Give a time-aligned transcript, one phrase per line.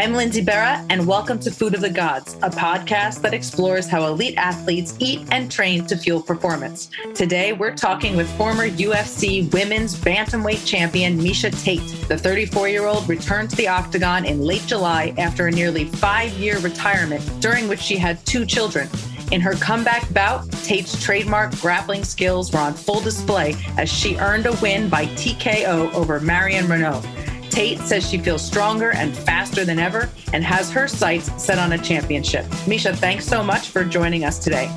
[0.00, 4.06] I'm Lindsay Berra, and welcome to Food of the Gods, a podcast that explores how
[4.06, 6.88] elite athletes eat and train to fuel performance.
[7.14, 12.08] Today, we're talking with former UFC women's bantamweight champion Miesha Tate.
[12.08, 16.32] The 34 year old returned to the octagon in late July after a nearly five
[16.32, 18.88] year retirement, during which she had two children.
[19.32, 24.46] In her comeback bout, Tate's trademark grappling skills were on full display as she earned
[24.46, 27.04] a win by TKO over Marion Reneau.
[27.50, 31.72] Tate says she feels stronger and faster than ever and has her sights set on
[31.72, 32.44] a championship.
[32.66, 34.70] Miesha, thanks so much for joining us today.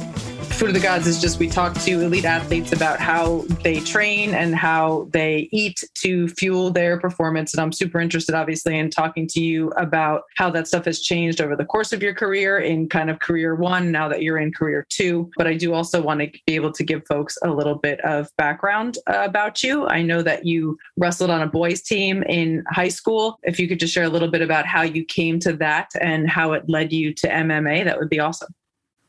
[0.53, 4.33] Food of the Gods is just we talk to elite athletes about how they train
[4.33, 7.53] and how they eat to fuel their performance.
[7.53, 11.41] And I'm super interested, obviously, in talking to you about how that stuff has changed
[11.41, 14.53] over the course of your career in kind of career one, now that you're in
[14.53, 15.29] career two.
[15.37, 18.29] But I do also want to be able to give folks a little bit of
[18.37, 19.87] background about you.
[19.87, 23.37] I know that you wrestled on a boys team in high school.
[23.43, 26.29] If you could just share a little bit about how you came to that and
[26.29, 28.53] how it led you to MMA, that would be awesome.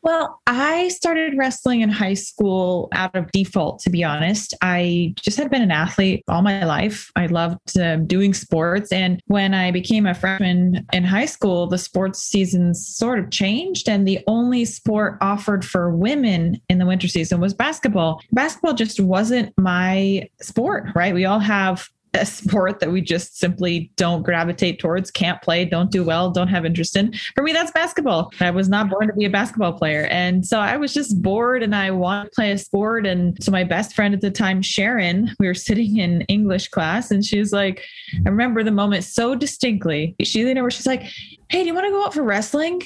[0.05, 4.53] Well, I started wrestling in high school out of default, to be honest.
[4.61, 7.11] I just had been an athlete all my life.
[7.17, 8.93] I loved uh, doing sports.
[8.93, 13.89] And when I became a freshman in high school, the sports seasons sort of changed.
[13.89, 18.21] And the only sport offered for women in the winter season was basketball.
[18.31, 21.15] Basketball just wasn't my sport, right?
[21.15, 25.91] We all have a sport that we just simply don't gravitate towards, can't play, don't
[25.91, 27.13] do well, don't have interest in.
[27.35, 28.33] For me, that's basketball.
[28.41, 30.07] I was not born to be a basketball player.
[30.07, 33.07] And so I was just bored and I wanted to play a sport.
[33.07, 37.11] And so my best friend at the time, Sharon, we were sitting in English class
[37.11, 37.85] and she was like,
[38.25, 40.15] I remember the moment so distinctly.
[40.23, 41.03] She leaned over, she's like,
[41.49, 42.83] Hey, do you want to go out for wrestling?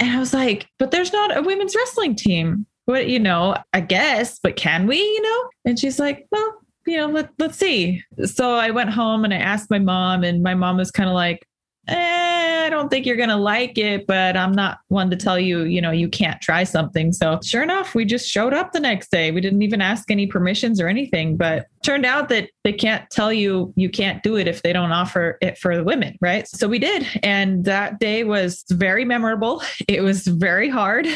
[0.00, 2.66] And I was like, But there's not a women's wrestling team.
[2.84, 5.48] What, you know, I guess, but can we, you know?
[5.64, 8.02] And she's like, Well, you know, let, let's see.
[8.24, 11.14] So I went home and I asked my mom, and my mom was kind of
[11.14, 11.46] like,
[11.88, 15.38] eh, I don't think you're going to like it, but I'm not one to tell
[15.38, 17.12] you, you know, you can't try something.
[17.12, 19.30] So sure enough, we just showed up the next day.
[19.30, 23.32] We didn't even ask any permissions or anything, but turned out that they can't tell
[23.32, 26.46] you you can't do it if they don't offer it for the women, right?
[26.48, 27.06] So we did.
[27.22, 29.62] And that day was very memorable.
[29.88, 31.06] It was very hard.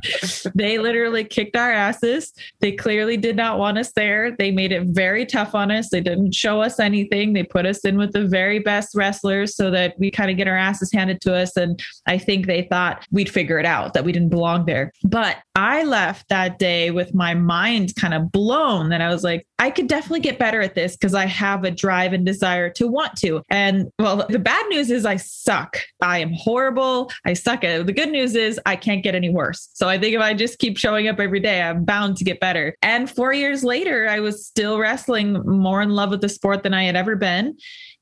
[0.54, 2.32] they literally kicked our asses.
[2.60, 4.36] They clearly did not want us there.
[4.36, 5.90] They made it very tough on us.
[5.90, 7.32] They didn't show us anything.
[7.32, 10.48] They put us in with the very best wrestlers so that we kind of get
[10.48, 11.56] our asses handed to us.
[11.56, 14.92] And I think they thought we'd figure it out, that we didn't belong there.
[15.04, 19.46] But I left that day with my mind kind of blown that I was like,
[19.60, 22.88] I could definitely get better at this because I have a drive and desire to
[22.88, 23.42] want to.
[23.50, 25.76] And well, the bad news is I suck.
[26.00, 27.12] I am horrible.
[27.26, 27.86] I suck at it.
[27.86, 29.68] The good news is I can't get any worse.
[29.74, 32.40] So I think if I just keep showing up every day, I'm bound to get
[32.40, 32.74] better.
[32.80, 36.72] And four years later, I was still wrestling more in love with the sport than
[36.72, 37.58] I had ever been.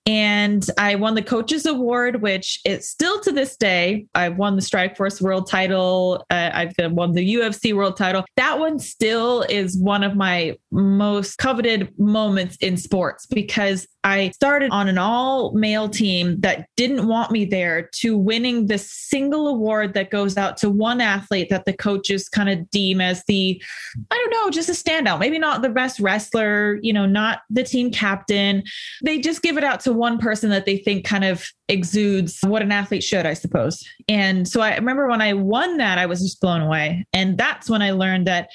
[0.08, 4.06] And I won the coaches award, which it's still to this day.
[4.14, 6.24] I've won the Strikeforce world title.
[6.30, 8.24] Uh, I've won the UFC world title.
[8.36, 14.70] That one still is one of my most coveted moments in sports because I started
[14.70, 19.92] on an all male team that didn't want me there to winning the single award
[19.92, 23.62] that goes out to one athlete that the coaches kind of deem as the,
[24.10, 25.18] I don't know, just a standout.
[25.18, 28.62] Maybe not the best wrestler, you know, not the team captain.
[29.04, 32.62] They just give it out to one person that they think kind of exudes what
[32.62, 33.84] an athlete should, I suppose.
[34.08, 37.06] And so I remember when I won that, I was just blown away.
[37.12, 38.48] And that's when I learned that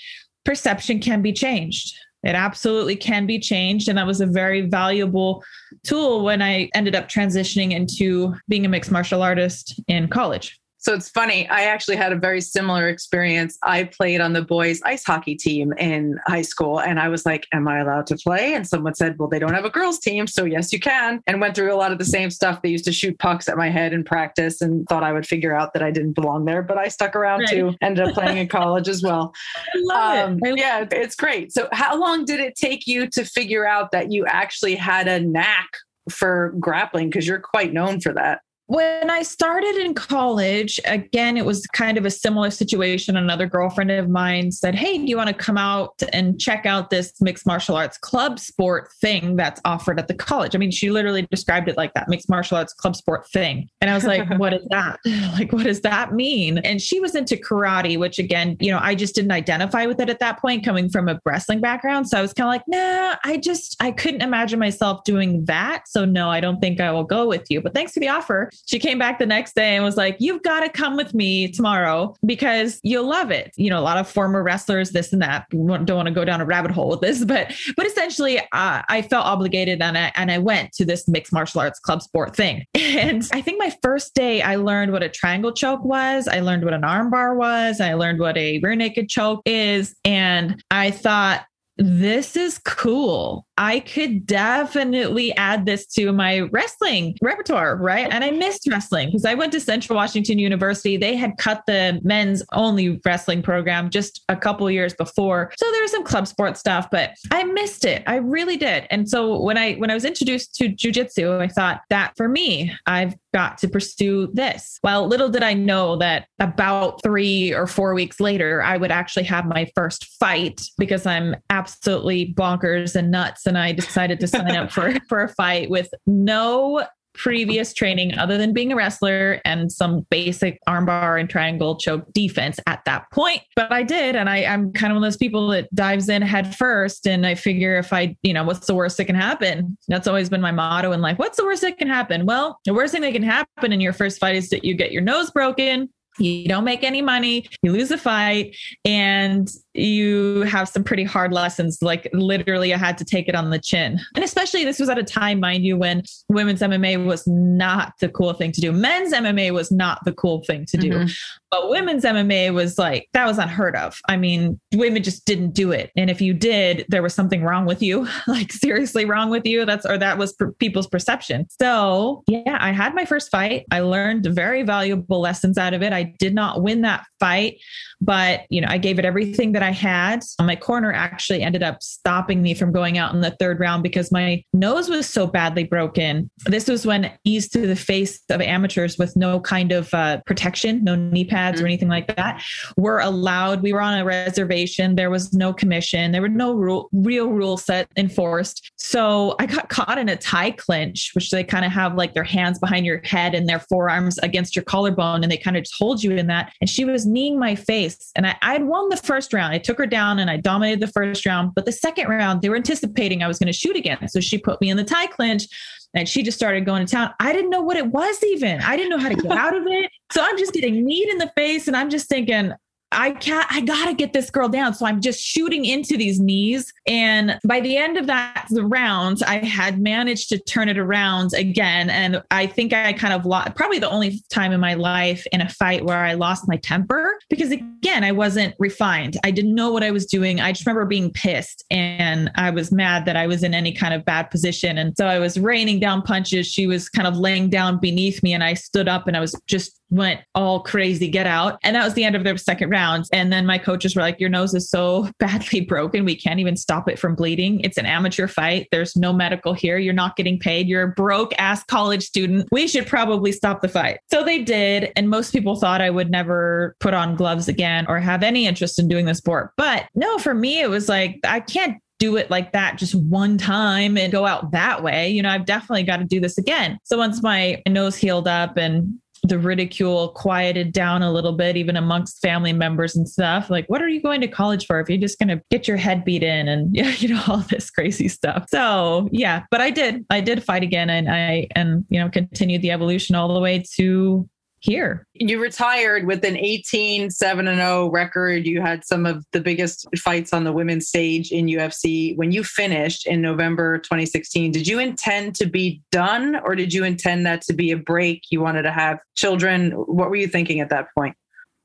[0.45, 1.95] perception can be changed.
[2.23, 3.89] It absolutely can be changed.
[3.89, 5.43] And that was a very valuable
[5.83, 10.59] tool when I ended up transitioning into being a mixed martial artist in college.
[10.83, 11.47] So it's funny.
[11.47, 13.57] I actually had a very similar experience.
[13.63, 17.47] I played on the boys' ice hockey team in high school, and I was like,
[17.53, 18.53] Am I allowed to play?
[18.53, 20.27] And someone said, Well, they don't have a girls' team.
[20.27, 21.21] So, yes, you can.
[21.25, 22.61] And went through a lot of the same stuff.
[22.61, 25.55] They used to shoot pucks at my head in practice and thought I would figure
[25.55, 27.49] out that I didn't belong there, but I stuck around right.
[27.49, 27.75] too.
[27.81, 29.33] Ended up playing in college as well.
[29.73, 30.59] I love um, it.
[30.59, 31.53] yeah, it's great.
[31.53, 35.21] So, how long did it take you to figure out that you actually had a
[35.21, 35.69] knack
[36.09, 37.09] for grappling?
[37.09, 38.41] Because you're quite known for that.
[38.67, 43.17] When I started in college, again, it was kind of a similar situation.
[43.17, 46.89] Another girlfriend of mine said, Hey, do you want to come out and check out
[46.89, 50.55] this mixed martial arts club sport thing that's offered at the college?
[50.55, 53.67] I mean, she literally described it like that mixed martial arts club sport thing.
[53.81, 54.99] And I was like, What is that?
[55.37, 56.59] like, what does that mean?
[56.59, 60.09] And she was into karate, which again, you know, I just didn't identify with it
[60.09, 62.07] at that point coming from a wrestling background.
[62.07, 65.83] So I was kind of like, Nah, I just, I couldn't imagine myself doing that.
[65.89, 67.59] So no, I don't think I will go with you.
[67.59, 70.43] But thanks for the offer She came back the next day and was like, You've
[70.43, 73.51] got to come with me tomorrow because you'll love it.
[73.55, 75.49] You know, a lot of former wrestlers, this and that.
[75.49, 79.01] Don't want to go down a rabbit hole with this, but but essentially, uh, I
[79.01, 82.65] felt obligated and I and I went to this mixed martial arts club sport thing.
[82.93, 86.27] And I think my first day, I learned what a triangle choke was.
[86.27, 87.81] I learned what an armbar was.
[87.81, 91.45] I learned what a rear naked choke is, and I thought
[91.77, 93.47] this is cool.
[93.57, 98.07] I could definitely add this to my wrestling repertoire, right?
[98.11, 100.97] And I missed wrestling because I went to Central Washington University.
[100.97, 105.51] They had cut the men's only wrestling program just a couple years before.
[105.57, 108.03] So there was some club sport stuff, but I missed it.
[108.07, 108.87] I really did.
[108.89, 112.75] And so when I when I was introduced to jujitsu, I thought that for me,
[112.87, 114.79] I've got to pursue this.
[114.83, 119.23] Well, little did I know that about 3 or 4 weeks later, I would actually
[119.23, 124.55] have my first fight because I'm absolutely bonkers and nuts and I decided to sign
[124.55, 129.71] up for for a fight with no previous training other than being a wrestler and
[129.71, 133.41] some basic armbar and triangle choke defense at that point.
[133.55, 134.15] But I did.
[134.15, 137.07] And I, am kind of one of those people that dives in head first.
[137.07, 139.77] And I figure if I, you know, what's the worst that can happen?
[139.87, 141.17] That's always been my motto in life.
[141.17, 142.25] What's the worst that can happen?
[142.25, 144.91] Well, the worst thing that can happen in your first fight is that you get
[144.91, 145.89] your nose broken
[146.19, 148.55] you don't make any money, you lose a fight,
[148.85, 151.79] and you have some pretty hard lessons.
[151.81, 153.99] Like literally, I had to take it on the chin.
[154.15, 158.09] And especially, this was at a time, mind you, when women's MMA was not the
[158.09, 158.71] cool thing to do.
[158.71, 160.91] Men's MMA was not the cool thing to do.
[160.91, 161.11] Mm-hmm.
[161.53, 163.99] But women's MMA was like, that was unheard of.
[164.09, 165.91] I mean, women just didn't do it.
[165.95, 169.63] And if you did, there was something wrong with you, like seriously wrong with you.
[169.63, 171.45] That's, or that was per- people's perception.
[171.61, 173.67] So, yeah, I had my first fight.
[173.69, 175.93] I learned very valuable lessons out of it.
[175.93, 177.59] I did not win that fight,
[178.01, 180.23] but, you know, I gave it everything that I had.
[180.41, 184.11] My corner actually ended up stopping me from going out in the third round because
[184.11, 186.31] my nose was so badly broken.
[186.47, 190.83] This was when eased to the face of amateurs with no kind of uh, protection,
[190.83, 191.67] no knee pad ads or mm-hmm.
[191.67, 192.43] anything like that
[192.77, 193.61] were allowed.
[193.61, 194.95] We were on a reservation.
[194.95, 196.11] There was no commission.
[196.11, 198.71] There were no rule, real rule set enforced.
[198.75, 202.23] So I got caught in a Thai clinch, which they kind of have like their
[202.23, 205.23] hands behind your head and their forearms against your collarbone.
[205.23, 206.53] And they kind of just hold you in that.
[206.61, 208.11] And she was kneeing my face.
[208.15, 209.53] And I, I'd won the first round.
[209.53, 211.53] I took her down and I dominated the first round.
[211.55, 214.07] But the second round, they were anticipating I was going to shoot again.
[214.07, 215.47] So she put me in the Thai clinch
[215.93, 217.13] and she just started going to town.
[217.19, 218.61] I didn't know what it was even.
[218.61, 219.91] I didn't know how to get out of it.
[220.11, 222.53] So I'm just getting kneed in the face and I'm just thinking,
[222.93, 224.73] I can't, I gotta get this girl down.
[224.73, 226.71] So I'm just shooting into these knees.
[226.87, 231.33] And by the end of that the round, I had managed to turn it around
[231.33, 231.89] again.
[231.89, 235.41] And I think I kind of lost probably the only time in my life in
[235.41, 239.17] a fight where I lost my temper because again, I wasn't refined.
[239.23, 240.39] I didn't know what I was doing.
[240.39, 243.93] I just remember being pissed and I was mad that I was in any kind
[243.93, 244.77] of bad position.
[244.77, 246.47] And so I was raining down punches.
[246.47, 249.35] She was kind of laying down beneath me and I stood up and I was
[249.47, 251.59] just went all crazy, get out.
[251.63, 253.05] And that was the end of their second round.
[253.13, 256.05] And then my coaches were like, Your nose is so badly broken.
[256.05, 257.59] We can't even stop it from bleeding.
[257.61, 258.67] It's an amateur fight.
[258.71, 259.77] There's no medical here.
[259.77, 260.67] You're not getting paid.
[260.67, 262.47] You're a broke ass college student.
[262.51, 263.99] We should probably stop the fight.
[264.11, 264.91] So they did.
[264.95, 268.79] And most people thought I would never put on gloves again or have any interest
[268.79, 269.51] in doing the sport.
[269.57, 273.37] But no, for me, it was like, I can't do it like that just one
[273.37, 275.09] time and go out that way.
[275.09, 276.77] You know, I've definitely got to do this again.
[276.83, 281.77] So once my nose healed up and the ridicule quieted down a little bit, even
[281.77, 283.49] amongst family members and stuff.
[283.49, 285.77] Like, what are you going to college for if you're just going to get your
[285.77, 288.45] head beat in and, you know, all this crazy stuff?
[288.49, 292.61] So, yeah, but I did, I did fight again and I, and, you know, continued
[292.61, 294.27] the evolution all the way to
[294.63, 295.05] here.
[295.13, 298.47] You retired with an 18 7 and 0 record.
[298.47, 302.15] You had some of the biggest fights on the women's stage in UFC.
[302.15, 306.85] When you finished in November 2016, did you intend to be done or did you
[306.85, 308.23] intend that to be a break?
[308.29, 309.71] You wanted to have children.
[309.71, 311.17] What were you thinking at that point?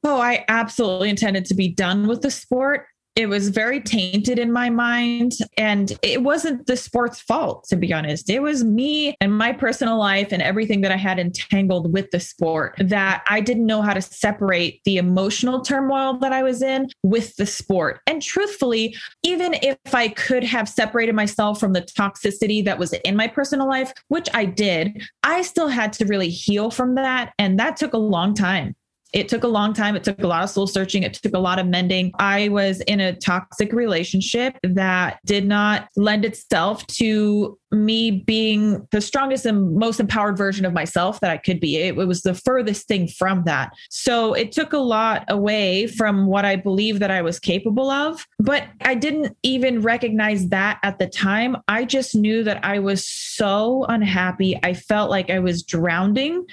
[0.02, 2.87] Oh, I absolutely intended to be done with the sport
[3.19, 5.33] it was very tainted in my mind.
[5.57, 8.31] And it wasn't the sport's fault, to be honest.
[8.31, 12.21] It was me and my personal life and everything that I had entangled with the
[12.21, 16.91] sport that I didn't know how to separate the emotional turmoil that I was in
[17.03, 18.01] with the sport.
[18.07, 23.17] And truthfully, even if I could have separated myself from the toxicity that was in
[23.17, 27.33] my personal life, which I did, I still had to really heal from that.
[27.37, 28.77] And that took a long time
[29.12, 29.97] It took a long time.
[29.97, 31.03] It took a lot of soul searching.
[31.03, 32.12] It took a lot of mending.
[32.19, 39.00] I was in a toxic relationship that did not lend itself to me being the
[39.00, 41.77] strongest and most empowered version of myself that I could be.
[41.77, 43.73] It, it, was the furthest thing from that.
[43.91, 48.27] So it took a lot away from what I believe that I was capable of.
[48.38, 51.57] But I didn't even recognize that at the time.
[51.69, 54.59] I just knew that I was so unhappy.
[54.62, 56.47] I felt like I was drowning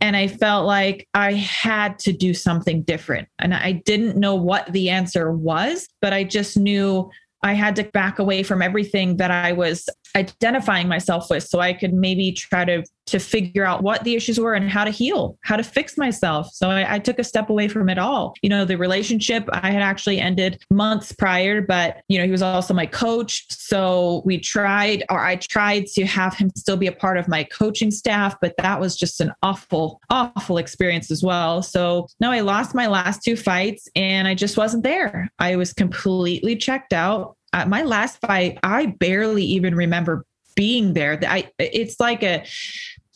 [0.00, 3.28] and I felt like I had to do something different.
[3.38, 7.10] And I didn't know what the answer was, but I just knew
[7.42, 11.72] I had to back away from everything that I was identifying myself with so I
[11.72, 15.38] could maybe try to to figure out what the issues were and how to heal,
[15.42, 16.50] how to fix myself.
[16.52, 18.34] So I, I, took a step away from it all.
[18.42, 22.42] You know, the relationship I had actually ended months prior, but you know, he was
[22.42, 23.46] also my coach.
[23.48, 27.44] So we tried, or I tried to have him still be a part of my
[27.44, 31.62] coaching staff, but that was just an awful, awful experience as well.
[31.62, 35.30] So no, I lost my last two fights and I just wasn't there.
[35.38, 40.24] I was completely checked out uh, my last fight, I barely even remember
[40.54, 41.18] being there.
[41.26, 42.44] I it's like a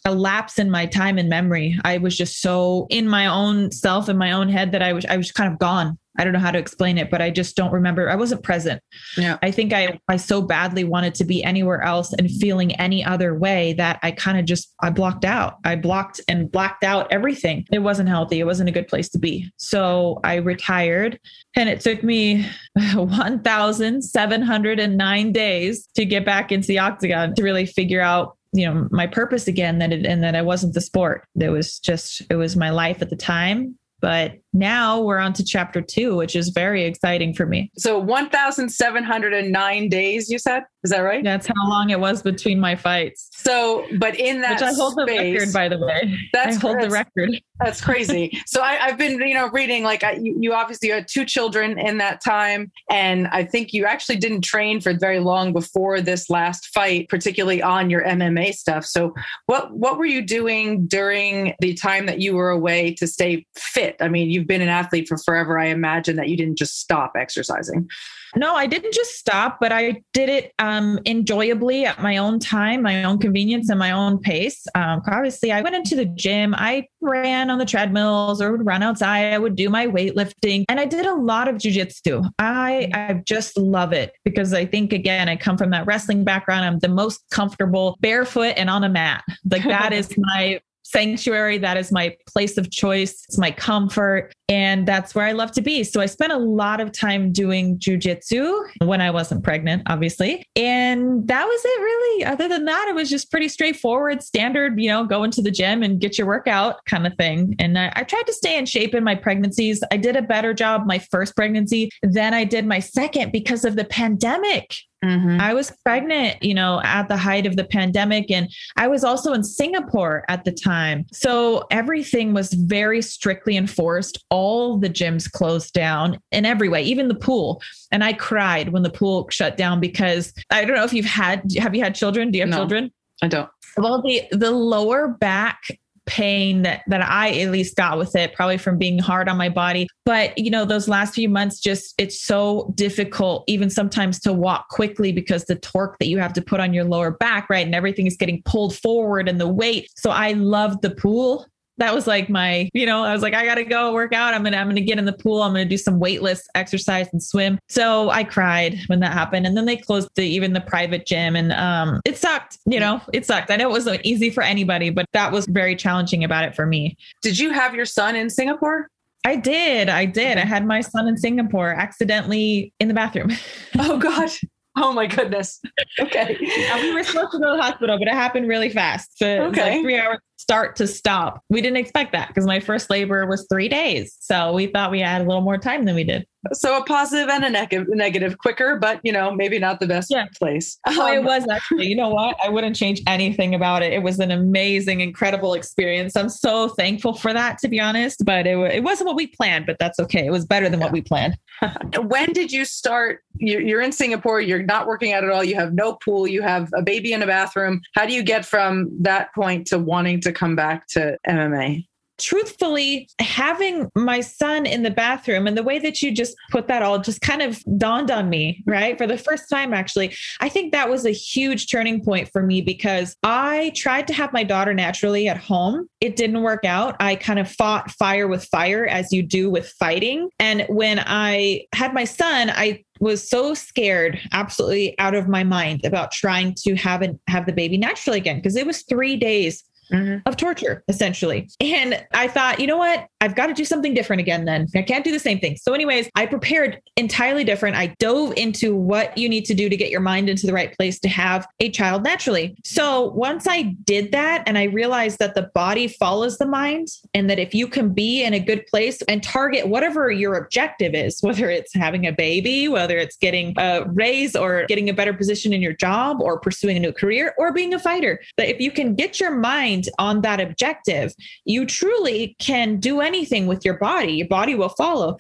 [0.04, 1.78] a lapse in my time and memory.
[1.84, 5.04] I was just so in my own self in my own head that I was
[5.06, 5.98] I was kind of gone.
[6.18, 8.10] I don't know how to explain it, but I just don't remember.
[8.10, 8.82] I wasn't present.
[9.16, 9.38] Yeah.
[9.42, 13.34] I think I I so badly wanted to be anywhere else and feeling any other
[13.34, 15.56] way that I kind of just I blocked out.
[15.64, 17.66] I blocked and blacked out everything.
[17.72, 18.40] It wasn't healthy.
[18.40, 19.50] It wasn't a good place to be.
[19.56, 21.20] So I retired
[21.56, 28.00] and it took me 1709 days to get back into the octagon to really figure
[28.00, 31.26] out you know my purpose again that it, and that I wasn't the sport.
[31.40, 35.44] It was just it was my life at the time but now we're on to
[35.44, 37.70] chapter two, which is very exciting for me.
[37.76, 40.64] So 1,709 days, you said?
[40.84, 41.22] Is that right?
[41.22, 43.28] That's how long it was between my fights.
[43.30, 46.18] So, but in that Which I hold space, the record, by the way.
[46.32, 47.40] That's I hold that's, the record.
[47.60, 48.36] That's crazy.
[48.46, 51.78] so I, have been, you know, reading like I, you, you obviously had two children
[51.78, 56.28] in that time, and I think you actually didn't train for very long before this
[56.28, 58.84] last fight, particularly on your MMA stuff.
[58.84, 59.14] So,
[59.46, 63.96] what what were you doing during the time that you were away to stay fit?
[64.00, 65.58] I mean, you've been an athlete for forever.
[65.58, 67.88] I imagine that you didn't just stop exercising.
[68.34, 72.82] No, I didn't just stop, but I did it um, enjoyably at my own time,
[72.82, 74.66] my own convenience, and my own pace.
[74.74, 76.54] Um, obviously, I went into the gym.
[76.56, 79.34] I ran on the treadmills or would run outside.
[79.34, 82.28] I would do my weightlifting, and I did a lot of jujitsu.
[82.38, 86.64] I I just love it because I think again, I come from that wrestling background.
[86.64, 89.24] I'm the most comfortable barefoot and on a mat.
[89.50, 90.60] Like that is my
[90.92, 91.58] sanctuary.
[91.58, 93.24] That is my place of choice.
[93.28, 94.32] It's my comfort.
[94.48, 95.82] And that's where I love to be.
[95.82, 100.44] So I spent a lot of time doing jujitsu when I wasn't pregnant, obviously.
[100.56, 102.24] And that was it really.
[102.24, 105.82] Other than that, it was just pretty straightforward, standard, you know, go into the gym
[105.82, 107.56] and get your workout kind of thing.
[107.58, 109.82] And I, I tried to stay in shape in my pregnancies.
[109.90, 113.76] I did a better job my first pregnancy than I did my second because of
[113.76, 114.76] the pandemic.
[115.04, 115.40] Mm-hmm.
[115.40, 118.30] I was pregnant, you know, at the height of the pandemic.
[118.30, 121.06] And I was also in Singapore at the time.
[121.12, 124.24] So everything was very strictly enforced.
[124.30, 127.60] All the gyms closed down in every way, even the pool.
[127.90, 131.42] And I cried when the pool shut down because I don't know if you've had,
[131.58, 132.30] have you had children?
[132.30, 132.92] Do you have no, children?
[133.22, 133.50] I don't.
[133.76, 135.62] Well, the, the lower back
[136.06, 139.48] pain that that I at least got with it, probably from being hard on my
[139.48, 139.88] body.
[140.04, 144.68] But you know, those last few months, just it's so difficult, even sometimes to walk
[144.68, 147.74] quickly because the torque that you have to put on your lower back, right, and
[147.74, 149.88] everything is getting pulled forward and the weight.
[149.96, 151.46] So I loved the pool
[151.82, 154.34] that was like my, you know, I was like, I gotta go work out.
[154.34, 155.42] I'm gonna, I'm gonna get in the pool.
[155.42, 157.58] I'm gonna do some weightless exercise and swim.
[157.68, 159.46] So I cried when that happened.
[159.46, 163.00] And then they closed the even the private gym and um it sucked, you know,
[163.12, 163.50] it sucked.
[163.50, 166.66] I know it wasn't easy for anybody, but that was very challenging about it for
[166.66, 166.96] me.
[167.20, 168.88] Did you have your son in Singapore?
[169.24, 169.88] I did.
[169.88, 170.38] I did.
[170.38, 173.30] I had my son in Singapore accidentally in the bathroom.
[173.78, 174.28] Oh God.
[174.76, 175.60] Oh my goodness.
[175.98, 176.36] Okay.
[176.40, 179.18] we were supposed to go to the hospital, but it happened really fast.
[179.18, 179.76] So okay.
[179.76, 181.40] Like three hours start to stop.
[181.48, 184.16] We didn't expect that because my first labor was three days.
[184.20, 186.26] So we thought we had a little more time than we did.
[186.52, 190.10] So a positive and a negative, negative quicker, but you know, maybe not the best
[190.10, 190.26] yeah.
[190.36, 190.76] place.
[190.88, 192.36] Oh, um, it was actually, you know what?
[192.44, 193.92] I wouldn't change anything about it.
[193.92, 196.16] It was an amazing, incredible experience.
[196.16, 199.66] I'm so thankful for that, to be honest, but it, it wasn't what we planned,
[199.66, 200.26] but that's okay.
[200.26, 200.86] It was better than yeah.
[200.86, 201.38] what we planned.
[202.02, 203.20] when did you start?
[203.36, 205.44] You're in Singapore, you're not working out at all.
[205.44, 207.80] You have no pool, you have a baby in a bathroom.
[207.94, 211.86] How do you get from that point to wanting to come back to MMA?
[212.22, 216.82] truthfully, having my son in the bathroom and the way that you just put that
[216.82, 218.96] all just kind of dawned on me, right?
[218.96, 222.62] For the first time, actually, I think that was a huge turning point for me
[222.62, 225.88] because I tried to have my daughter naturally at home.
[226.00, 226.96] It didn't work out.
[227.00, 230.28] I kind of fought fire with fire as you do with fighting.
[230.38, 235.84] And when I had my son, I was so scared, absolutely out of my mind
[235.84, 239.64] about trying to have an, have the baby naturally again because it was 3 days
[239.92, 240.18] mm-hmm.
[240.26, 241.48] of torture, essentially.
[241.60, 243.08] And I thought, you know what?
[243.20, 244.66] I've got to do something different again then.
[244.74, 245.56] I can't do the same thing.
[245.56, 247.76] So, anyways, I prepared entirely different.
[247.76, 250.76] I dove into what you need to do to get your mind into the right
[250.76, 252.56] place to have a child naturally.
[252.64, 257.30] So, once I did that and I realized that the body follows the mind and
[257.30, 261.20] that if you can be in a good place and target whatever your objective is,
[261.20, 265.52] whether it's having a baby, whether it's getting a raise or getting a better position
[265.52, 268.70] in your job or pursuing a new career or being a fighter, that if you
[268.70, 271.12] can get your mind on that objective,
[271.44, 275.16] you truly can do anything anything with your body, your body will follow.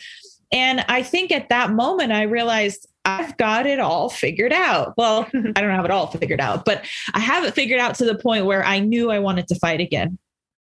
[0.50, 4.94] And I think at that moment, I realized I've got it all figured out.
[4.96, 8.04] Well, I don't have it all figured out, but I have it figured out to
[8.04, 10.18] the point where I knew I wanted to fight again.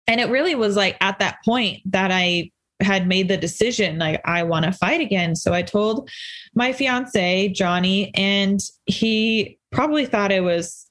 [0.06, 2.50] And it really was like at that point that I
[2.80, 5.34] had made the decision like I want to fight again.
[5.34, 6.10] So I told
[6.54, 10.85] my fiance, Johnny, and he probably thought it was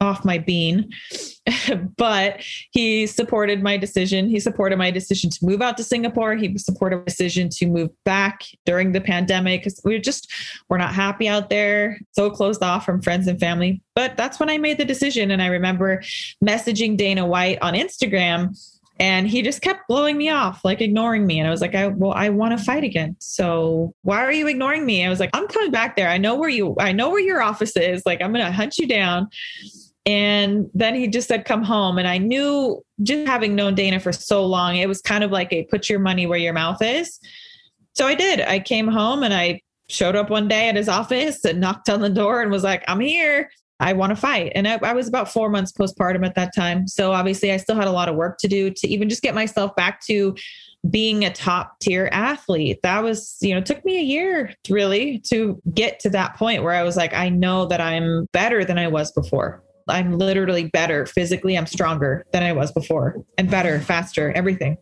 [0.00, 0.90] off my bean.
[1.96, 4.28] but he supported my decision.
[4.28, 6.34] He supported my decision to move out to Singapore.
[6.34, 10.30] He supported my decision to move back during the pandemic because we are just
[10.68, 13.80] we're not happy out there, so closed off from friends and family.
[13.94, 15.30] But that's when I made the decision.
[15.30, 16.02] And I remember
[16.44, 18.54] messaging Dana White on Instagram
[18.98, 21.88] and he just kept blowing me off like ignoring me and i was like I,
[21.88, 25.30] well i want to fight again so why are you ignoring me i was like
[25.34, 28.22] i'm coming back there i know where you i know where your office is like
[28.22, 29.28] i'm gonna hunt you down
[30.06, 31.98] and then he just said, come home.
[31.98, 35.52] And I knew just having known Dana for so long, it was kind of like
[35.52, 37.18] a put your money where your mouth is.
[37.94, 38.40] So I did.
[38.40, 42.00] I came home and I showed up one day at his office and knocked on
[42.00, 43.50] the door and was like, I'm here.
[43.80, 44.52] I want to fight.
[44.54, 46.88] And I, I, was about four months postpartum at that time.
[46.88, 49.34] So obviously, I still had a lot of work to do to even just get
[49.34, 50.34] myself back to
[50.88, 52.78] being a top tier athlete.
[52.82, 56.72] That was, you know, took me a year really to get to that point where
[56.72, 59.62] I was like, I know that I'm better than I was before.
[59.88, 61.56] I'm literally better physically.
[61.56, 64.78] I'm stronger than I was before and better, faster, everything.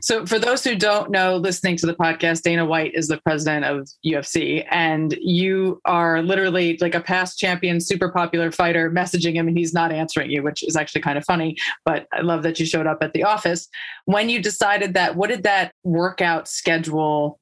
[0.00, 3.64] So, for those who don't know, listening to the podcast, Dana White is the president
[3.64, 9.48] of UFC, and you are literally like a past champion, super popular fighter, messaging him,
[9.48, 11.56] and he's not answering you, which is actually kind of funny.
[11.84, 13.68] But I love that you showed up at the office.
[14.04, 17.40] When you decided that, what did that workout schedule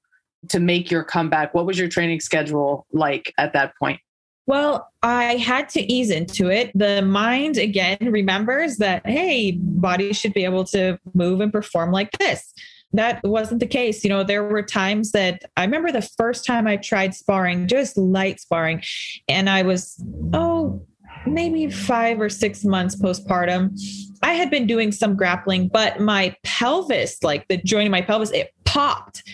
[0.48, 1.54] to make your comeback?
[1.54, 4.00] What was your training schedule like at that point?
[4.48, 6.72] Well, I had to ease into it.
[6.74, 12.12] The mind again remembers that, hey, body should be able to move and perform like
[12.12, 12.54] this.
[12.94, 14.02] That wasn't the case.
[14.02, 17.98] You know, there were times that I remember the first time I tried sparring, just
[17.98, 18.82] light sparring,
[19.28, 20.82] and I was, oh,
[21.26, 23.78] maybe five or six months postpartum.
[24.22, 28.30] I had been doing some grappling, but my pelvis, like the joint of my pelvis,
[28.30, 29.24] it popped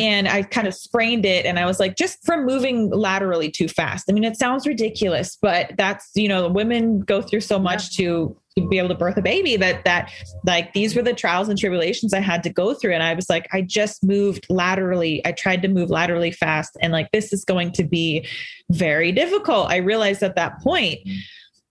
[0.00, 1.44] and I kind of sprained it.
[1.44, 4.06] And I was like, just from moving laterally too fast.
[4.08, 8.06] I mean, it sounds ridiculous, but that's, you know, women go through so much yeah.
[8.06, 10.12] to to be able to birth a baby that that
[10.46, 13.28] like these were the trials and tribulations I had to go through and I was
[13.28, 17.44] like I just moved laterally I tried to move laterally fast and like this is
[17.44, 18.28] going to be
[18.70, 21.16] very difficult I realized at that point mm.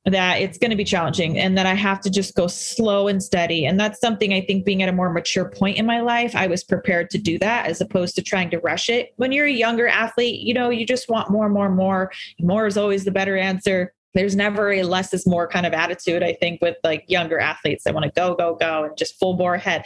[0.05, 3.23] That it's going to be challenging and that I have to just go slow and
[3.23, 3.65] steady.
[3.65, 6.47] And that's something I think being at a more mature point in my life, I
[6.47, 9.13] was prepared to do that as opposed to trying to rush it.
[9.15, 12.11] When you're a younger athlete, you know, you just want more, more, more.
[12.39, 13.93] More is always the better answer.
[14.13, 17.83] There's never a less is more kind of attitude, I think, with like younger athletes.
[17.83, 19.85] They want to go, go, go and just full bore ahead.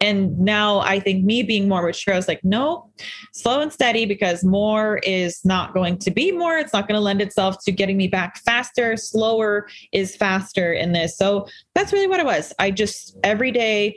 [0.00, 2.90] And now I think me being more mature, I was like, no,
[3.32, 6.58] slow and steady because more is not going to be more.
[6.58, 8.96] It's not going to lend itself to getting me back faster.
[8.96, 11.16] Slower is faster in this.
[11.16, 12.52] So that's really what it was.
[12.58, 13.96] I just every day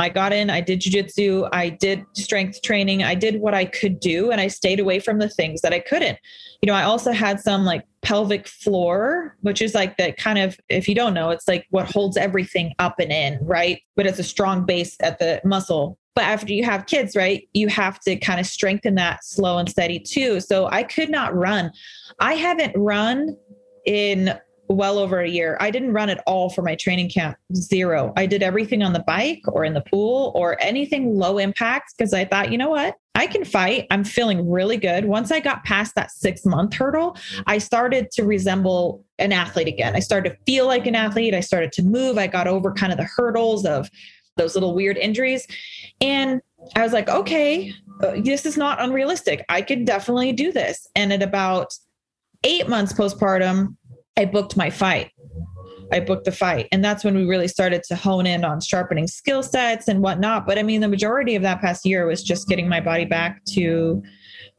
[0.00, 4.00] I got in, I did jujitsu, I did strength training, I did what I could
[4.00, 6.18] do, and I stayed away from the things that I couldn't.
[6.62, 10.58] You know, I also had some like pelvic floor, which is like that kind of,
[10.68, 13.80] if you don't know, it's like what holds everything up and in, right?
[13.94, 15.98] But it's a strong base at the muscle.
[16.14, 19.68] But after you have kids, right, you have to kind of strengthen that slow and
[19.68, 20.40] steady too.
[20.40, 21.70] So I could not run.
[22.18, 23.36] I haven't run
[23.86, 24.38] in
[24.70, 25.56] well over a year.
[25.60, 28.12] I didn't run at all for my training camp, zero.
[28.16, 32.14] I did everything on the bike or in the pool or anything low impact because
[32.14, 32.94] I thought, you know what?
[33.16, 33.86] I can fight.
[33.90, 35.04] I'm feeling really good.
[35.04, 39.96] Once I got past that six month hurdle, I started to resemble an athlete again.
[39.96, 41.34] I started to feel like an athlete.
[41.34, 42.16] I started to move.
[42.16, 43.90] I got over kind of the hurdles of
[44.36, 45.46] those little weird injuries.
[46.00, 46.40] And
[46.76, 49.44] I was like, okay, uh, this is not unrealistic.
[49.48, 50.86] I could definitely do this.
[50.94, 51.74] And at about
[52.44, 53.76] eight months postpartum,
[54.20, 55.12] I booked my fight.
[55.92, 56.68] I booked the fight.
[56.72, 60.46] And that's when we really started to hone in on sharpening skill sets and whatnot.
[60.46, 63.42] But I mean, the majority of that past year was just getting my body back
[63.54, 64.02] to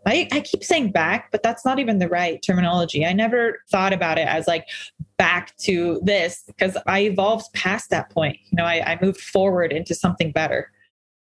[0.07, 3.05] I, I keep saying back, but that's not even the right terminology.
[3.05, 4.65] I never thought about it as like
[5.17, 8.37] back to this because I evolved past that point.
[8.49, 10.71] You know, I, I moved forward into something better.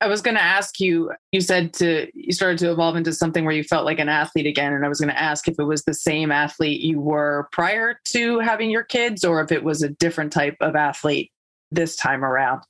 [0.03, 3.45] I was going to ask you, you said to, you started to evolve into something
[3.45, 4.73] where you felt like an athlete again.
[4.73, 8.01] And I was going to ask if it was the same athlete you were prior
[8.07, 11.31] to having your kids or if it was a different type of athlete
[11.71, 12.63] this time around.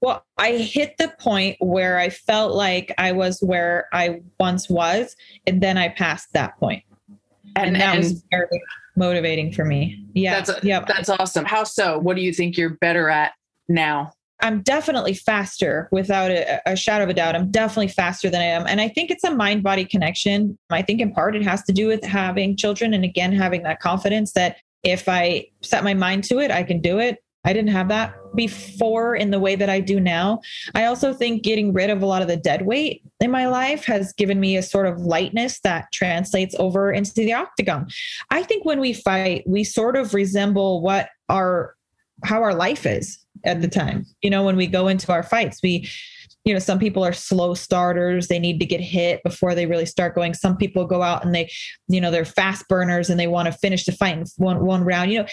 [0.00, 5.16] Well, I hit the point where I felt like I was where I once was,
[5.48, 6.84] and then I passed that point.
[7.56, 8.62] And, and that and was very
[8.94, 10.04] motivating for me.
[10.12, 10.40] Yeah.
[10.40, 10.86] That's, yep.
[10.86, 11.46] that's awesome.
[11.46, 11.98] How so?
[11.98, 13.32] What do you think you're better at
[13.68, 14.12] now?
[14.42, 17.36] I'm definitely faster without a, a, shadow of a doubt.
[17.36, 18.66] I'm definitely faster than I am.
[18.66, 20.58] And I think it's a mind body connection.
[20.70, 23.80] I think in part it has to do with having children and again, having that
[23.80, 27.18] confidence that if I set my mind to it, I can do it.
[27.46, 30.40] I didn't have that before in the way that I do now.
[30.74, 33.84] I also think getting rid of a lot of the dead weight in my life
[33.84, 37.86] has given me a sort of lightness that translates over into the octagon.
[38.30, 41.74] I think when we fight, we sort of resemble what our
[42.22, 44.06] how our life is at the time.
[44.22, 45.88] You know, when we go into our fights, we
[46.44, 49.86] you know some people are slow starters they need to get hit before they really
[49.86, 51.50] start going some people go out and they
[51.88, 54.84] you know they're fast burners and they want to finish the fight in one one
[54.84, 55.26] round you know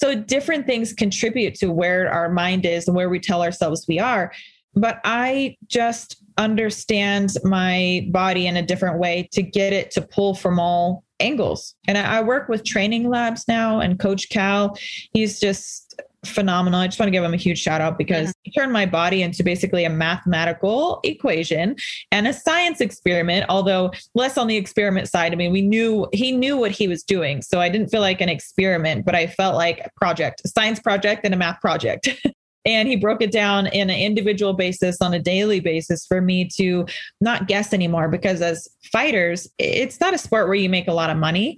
[0.00, 3.98] so different things contribute to where our mind is and where we tell ourselves we
[3.98, 4.32] are.
[4.74, 10.34] But I just understand my body in a different way to get it to pull
[10.34, 11.74] from all angles.
[11.86, 14.74] And I work with training labs now, and Coach Cal,
[15.12, 15.89] he's just
[16.24, 16.80] phenomenal.
[16.80, 18.32] I just want to give him a huge shout out because yeah.
[18.42, 21.76] he turned my body into basically a mathematical equation
[22.12, 25.32] and a science experiment, although less on the experiment side.
[25.32, 27.42] I mean, we knew he knew what he was doing.
[27.42, 30.80] So I didn't feel like an experiment, but I felt like a project, a science
[30.80, 32.08] project and a math project.
[32.64, 36.46] and he broke it down in an individual basis on a daily basis for me
[36.56, 36.84] to
[37.20, 41.10] not guess anymore because as fighters it's not a sport where you make a lot
[41.10, 41.56] of money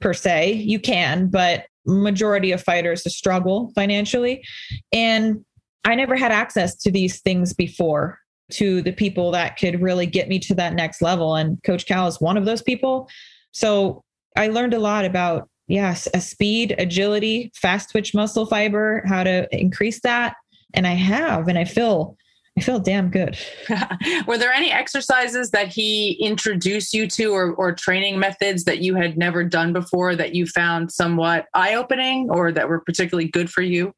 [0.00, 4.44] per se you can but majority of fighters to struggle financially.
[4.92, 5.44] And
[5.84, 8.18] I never had access to these things before
[8.52, 11.36] to the people that could really get me to that next level.
[11.36, 13.08] And Coach Cal is one of those people.
[13.52, 14.02] So
[14.36, 19.48] I learned a lot about, yes, a speed, agility, fast twitch muscle fiber, how to
[19.56, 20.34] increase that.
[20.74, 22.16] And I have, and I feel
[22.58, 23.38] I feel damn good.
[24.26, 28.94] Were there any exercises that he introduced you to or, or training methods that you
[28.94, 33.50] had never done before that you found somewhat eye opening or that were particularly good
[33.50, 33.94] for you?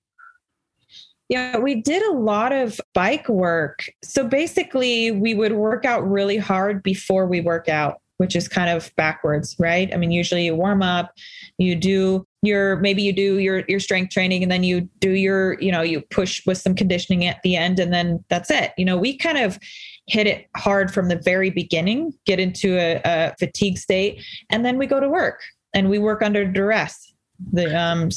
[1.28, 3.88] Yeah, we did a lot of bike work.
[4.04, 8.70] So basically, we would work out really hard before we work out which is kind
[8.70, 9.92] of backwards, right?
[9.92, 11.12] I mean, usually you warm up,
[11.58, 15.60] you do your maybe you do your your strength training and then you do your,
[15.60, 18.72] you know, you push with some conditioning at the end and then that's it.
[18.76, 19.58] You know, we kind of
[20.06, 24.78] hit it hard from the very beginning, get into a, a fatigue state, and then
[24.78, 25.40] we go to work
[25.72, 27.12] and we work under duress.
[27.52, 28.10] The um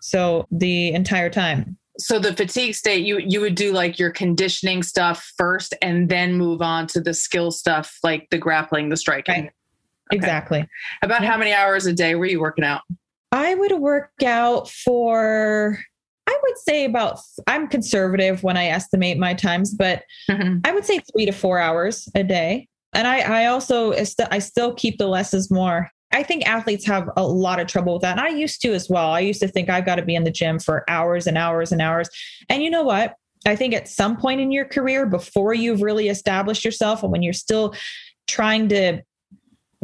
[0.00, 4.82] so the entire time so the fatigue state you you would do like your conditioning
[4.82, 9.44] stuff first and then move on to the skill stuff like the grappling the striking
[9.44, 9.52] right.
[10.10, 10.16] Okay.
[10.16, 10.66] exactly
[11.02, 12.82] about how many hours a day were you working out
[13.32, 15.78] i would work out for
[16.26, 20.58] i would say about i'm conservative when i estimate my times but mm-hmm.
[20.64, 23.92] i would say three to four hours a day and i i also
[24.30, 27.94] i still keep the less is more I think athletes have a lot of trouble
[27.94, 28.18] with that.
[28.18, 29.10] And I used to as well.
[29.12, 31.70] I used to think I've got to be in the gym for hours and hours
[31.70, 32.08] and hours.
[32.48, 33.14] And you know what?
[33.46, 37.22] I think at some point in your career, before you've really established yourself and when
[37.22, 37.74] you're still
[38.26, 39.02] trying to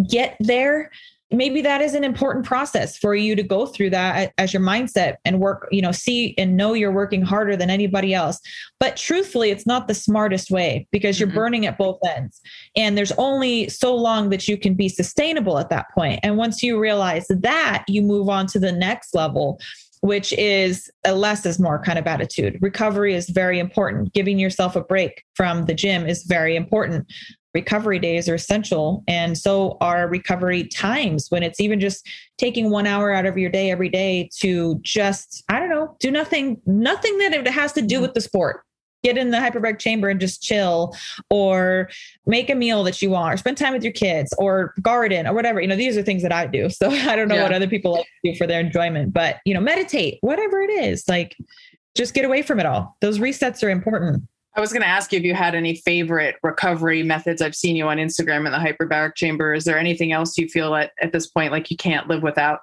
[0.09, 0.91] get there,
[1.31, 5.17] maybe that is an important process for you to go through that as your mindset
[5.25, 8.41] and work you know see and know you're working harder than anybody else
[8.79, 11.37] but truthfully it's not the smartest way because you're mm-hmm.
[11.37, 12.41] burning at both ends
[12.77, 16.63] and there's only so long that you can be sustainable at that point and once
[16.63, 19.59] you realize that you move on to the next level
[20.03, 22.59] which is a less is more kind of attitude.
[22.61, 24.13] Recovery is very important.
[24.13, 27.11] Giving yourself a break from the gym is very important
[27.57, 29.03] recovery days are essential.
[29.09, 33.49] And so are recovery times when it's even just taking one hour out of your
[33.49, 37.81] day every day to just, I don't know, do nothing, nothing that it has to
[37.81, 38.63] do with the sport.
[39.03, 40.95] Get in the hyperbaric chamber and just chill,
[41.31, 41.89] or
[42.27, 45.33] make a meal that you want, or spend time with your kids, or garden, or
[45.33, 45.61] whatever.
[45.61, 46.69] You know, these are things that I do.
[46.77, 47.43] So I don't know yeah.
[47.43, 51.05] what other people like do for their enjoyment, but you know, meditate, whatever it is,
[51.09, 51.37] like
[51.97, 52.97] just get away from it all.
[53.01, 54.25] Those resets are important.
[54.57, 57.43] I was going to ask you if you had any favorite recovery methods.
[57.43, 59.53] I've seen you on Instagram in the hyperbaric chamber.
[59.53, 62.61] Is there anything else you feel at, at this point like you can't live without?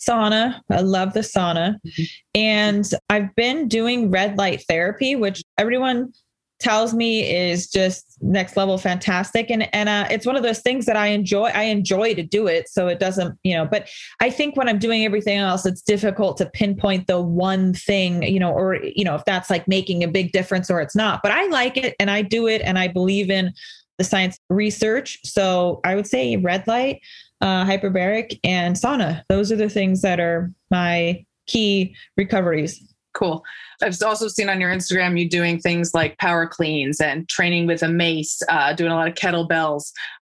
[0.00, 0.60] Sauna.
[0.68, 1.76] I love the sauna.
[1.86, 2.02] Mm-hmm.
[2.34, 6.12] And I've been doing red light therapy, which everyone
[6.58, 9.50] tells me is just next level fantastic.
[9.50, 12.46] And and uh, it's one of those things that i enjoy i enjoy to do
[12.46, 12.68] it.
[12.68, 13.88] So it doesn't you know but
[14.20, 18.40] i think when i'm doing everything else it's difficult to pinpoint the one thing you
[18.40, 21.20] know or you know if that's like making a big difference or it's not.
[21.22, 23.52] But i like it and i do it and i believe in
[23.98, 25.18] the science research.
[25.24, 27.00] So i would say red light
[27.40, 29.22] uh, hyperbaric and sauna.
[29.28, 32.82] Those are the things that are my key recoveries
[33.16, 33.42] Cool.
[33.82, 37.82] I've also seen on your Instagram you doing things like power cleans and training with
[37.82, 39.90] a mace, uh, doing a lot of kettlebells.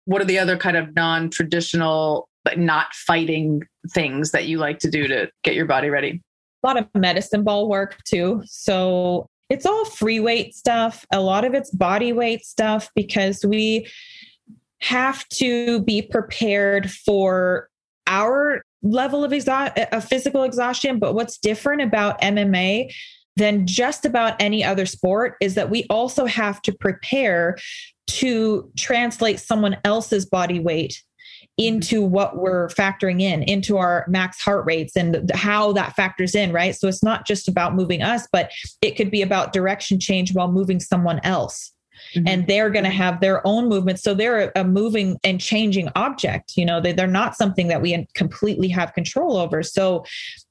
[0.07, 4.81] What are the other kind of non traditional, but not fighting things that you like
[4.81, 6.21] to do to get your body ready?
[6.65, 8.43] A lot of medicine ball work too.
[8.47, 11.07] So it's all free weight stuff.
[11.13, 13.87] A lot of it's body weight stuff because we
[14.81, 17.69] have to be prepared for
[18.09, 20.99] our level of, exo- of physical exhaustion.
[20.99, 22.93] But what's different about MMA
[23.37, 27.57] than just about any other sport is that we also have to prepare
[28.09, 31.03] to translate someone else's body weight
[31.43, 31.47] mm-hmm.
[31.65, 36.53] into what we're factoring in into our max heart rates and how that factors in
[36.53, 38.51] right so it's not just about moving us but
[38.83, 41.73] it could be about direction change while moving someone else
[42.15, 42.27] mm-hmm.
[42.27, 44.03] and they're going to have their own movements.
[44.03, 46.57] So they're a moving and changing object.
[46.57, 49.63] You know, they, they're not something that we completely have control over.
[49.63, 50.05] So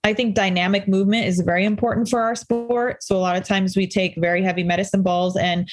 [0.04, 3.04] I think dynamic movement is very important for our sport.
[3.04, 5.70] So a lot of times we take very heavy medicine balls and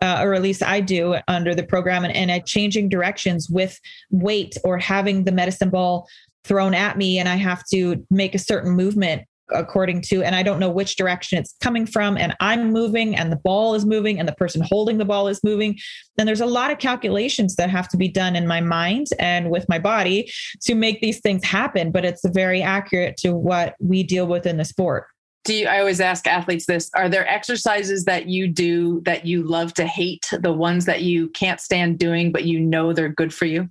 [0.00, 3.80] uh, or at least I do under the program, and, and at changing directions with
[4.10, 6.06] weight or having the medicine ball
[6.44, 10.42] thrown at me, and I have to make a certain movement according to and i
[10.42, 14.18] don't know which direction it's coming from and i'm moving and the ball is moving
[14.18, 15.78] and the person holding the ball is moving.
[16.16, 19.50] Then there's a lot of calculations that have to be done in my mind and
[19.50, 20.30] with my body
[20.62, 24.56] to make these things happen but it's very accurate to what we deal with in
[24.56, 25.06] the sport.
[25.44, 29.42] Do you, I always ask athletes this are there exercises that you do that you
[29.42, 33.32] love to hate the ones that you can't stand doing but you know they're good
[33.32, 33.68] for you?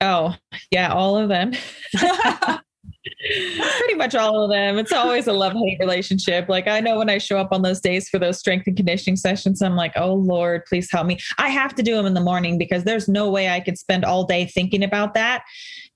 [0.00, 0.34] Oh
[0.70, 1.52] yeah all of them
[3.14, 4.78] Pretty much all of them.
[4.78, 6.48] It's always a love hate relationship.
[6.48, 9.16] Like I know when I show up on those days for those strength and conditioning
[9.16, 11.18] sessions, I'm like, oh Lord, please help me.
[11.38, 14.04] I have to do them in the morning because there's no way I could spend
[14.04, 15.42] all day thinking about that.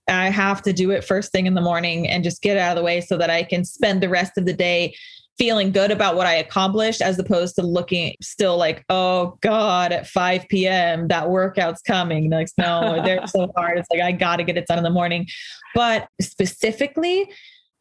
[0.08, 2.76] I have to do it first thing in the morning and just get out of
[2.76, 4.94] the way so that I can spend the rest of the day
[5.38, 10.06] feeling good about what I accomplished as opposed to looking still like, oh God, at
[10.06, 11.08] 5 p.m.
[11.08, 12.30] that workout's coming.
[12.30, 13.78] Like, no, they're so hard.
[13.78, 15.26] It's like I gotta get it done in the morning.
[15.74, 17.30] But specifically,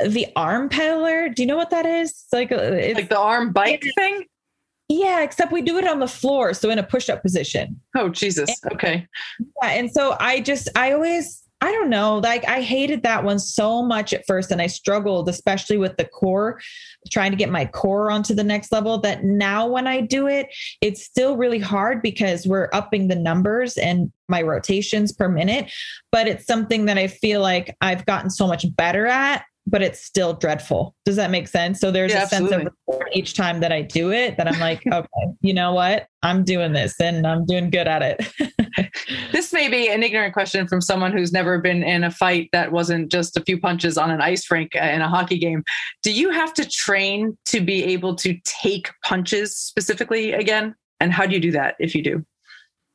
[0.03, 2.09] the arm pedaler, do you know what that is?
[2.09, 4.25] It's like uh, it's, like the arm bike thing?
[4.89, 6.53] Yeah, except we do it on the floor.
[6.53, 7.79] So in a push-up position.
[7.95, 8.49] Oh Jesus.
[8.71, 9.07] Okay.
[9.61, 9.69] Yeah.
[9.69, 12.17] And so I just I always I don't know.
[12.17, 16.03] Like I hated that one so much at first, and I struggled, especially with the
[16.03, 16.59] core,
[17.09, 18.97] trying to get my core onto the next level.
[18.97, 20.47] That now when I do it,
[20.81, 25.71] it's still really hard because we're upping the numbers and my rotations per minute.
[26.11, 30.03] But it's something that I feel like I've gotten so much better at but it's
[30.03, 30.95] still dreadful.
[31.05, 31.79] Does that make sense?
[31.79, 32.67] So there's yeah, a sense of
[33.13, 35.07] each time that I do it that I'm like, okay,
[35.41, 36.07] you know what?
[36.21, 38.91] I'm doing this and I'm doing good at it.
[39.31, 42.71] this may be an ignorant question from someone who's never been in a fight that
[42.71, 45.63] wasn't just a few punches on an ice rink in a hockey game.
[46.01, 50.75] Do you have to train to be able to take punches specifically again?
[50.99, 52.25] And how do you do that if you do?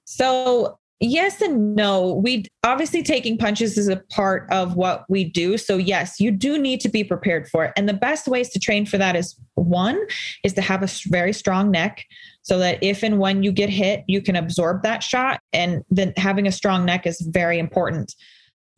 [0.04, 2.14] So Yes and no.
[2.14, 5.56] We obviously taking punches is a part of what we do.
[5.56, 7.72] So yes, you do need to be prepared for it.
[7.76, 10.00] And the best ways to train for that is one
[10.42, 12.04] is to have a very strong neck
[12.42, 16.12] so that if and when you get hit, you can absorb that shot and then
[16.16, 18.16] having a strong neck is very important.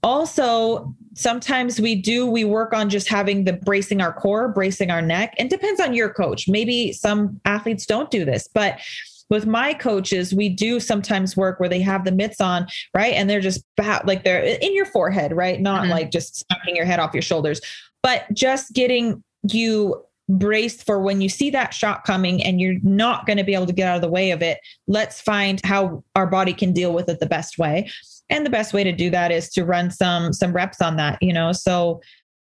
[0.03, 5.03] Also, sometimes we do we work on just having the bracing our core, bracing our
[5.03, 5.35] neck.
[5.39, 6.49] And depends on your coach.
[6.49, 8.79] Maybe some athletes don't do this, but
[9.31, 13.15] with my coaches, we do sometimes work where they have the mitts on, right?
[13.15, 13.65] And they're just
[14.05, 15.61] like they're in your forehead, right?
[15.61, 15.93] Not mm-hmm.
[15.93, 17.61] like just smacking your head off your shoulders,
[18.03, 23.27] but just getting you braced for when you see that shot coming and you're not
[23.27, 24.59] going to be able to get out of the way of it.
[24.87, 27.91] Let's find how our body can deal with it the best way.
[28.29, 31.21] And the best way to do that is to run some some reps on that,
[31.21, 31.51] you know.
[31.51, 32.01] So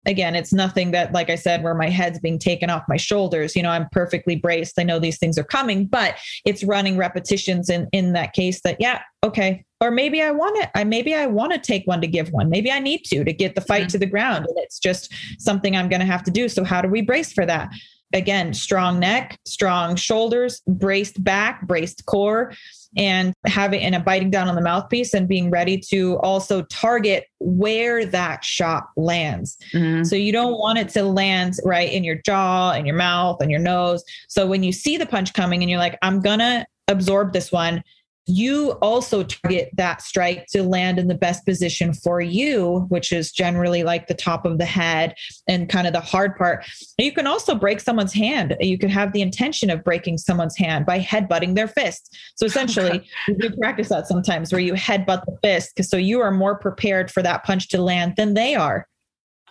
[0.07, 3.55] again, it's nothing that, like I said, where my head's being taken off my shoulders.
[3.55, 4.79] You know, I'm perfectly braced.
[4.79, 8.77] I know these things are coming, but it's running repetitions in in that case that,
[8.81, 9.65] yeah, okay.
[9.81, 10.71] Or maybe I want it.
[10.75, 12.49] I maybe I want to take one to give one.
[12.49, 13.89] Maybe I need to to get the fight mm-hmm.
[13.89, 14.47] to the ground.
[14.47, 16.49] And it's just something I'm gonna have to do.
[16.49, 17.71] So how do we brace for that?
[18.13, 22.53] again, strong neck, strong shoulders, braced back, braced core,
[22.97, 27.25] and having and a biting down on the mouthpiece and being ready to also target
[27.41, 29.57] where that shot lands.
[29.73, 30.05] Mm-hmm.
[30.05, 33.51] So you don't want it to land right in your jaw and your mouth and
[33.51, 34.05] your nose.
[34.29, 37.83] So when you see the punch coming and you're like, I'm gonna absorb this one,
[38.27, 43.33] you also target that strike to land in the best position for you, which is
[43.33, 45.15] generally like the top of the head
[45.49, 46.65] and kind of the hard part.
[46.99, 48.57] You can also break someone's hand.
[48.61, 52.17] You can have the intention of breaking someone's hand by headbutting their fist.
[52.37, 56.31] So essentially, you do practice that sometimes where you headbutt the fist so you are
[56.31, 58.87] more prepared for that punch to land than they are.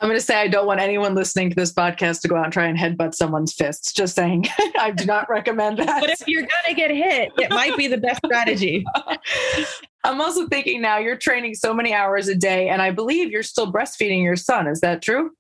[0.02, 2.46] I'm going to say I don't want anyone listening to this podcast to go out
[2.46, 3.94] and try and headbutt someone's fists.
[3.94, 4.48] Just saying,
[4.80, 6.02] I do not recommend that.
[6.02, 8.84] But if you're going to get hit, it might be the best strategy.
[10.04, 13.44] I'm also thinking now you're training so many hours a day, and I believe you're
[13.44, 14.66] still breastfeeding your son.
[14.66, 15.32] Is that true?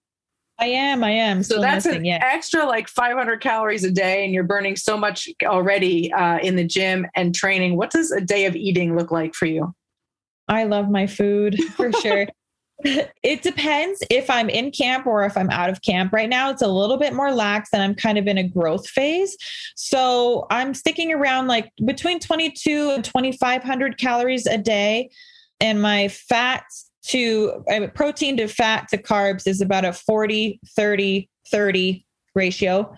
[0.59, 1.03] I am.
[1.03, 1.41] I am.
[1.41, 2.19] So that's an yeah.
[2.21, 6.63] extra like 500 calories a day, and you're burning so much already uh, in the
[6.63, 7.77] gym and training.
[7.77, 9.73] What does a day of eating look like for you?
[10.47, 12.27] I love my food for sure.
[12.83, 16.13] it depends if I'm in camp or if I'm out of camp.
[16.13, 18.87] Right now, it's a little bit more lax and I'm kind of in a growth
[18.87, 19.35] phase.
[19.75, 25.09] So I'm sticking around like between 22 and 2,500 calories a day.
[25.59, 26.63] And my fat
[27.07, 27.63] to
[27.93, 32.95] protein to fat to carbs is about a 40, 30, 30 ratio.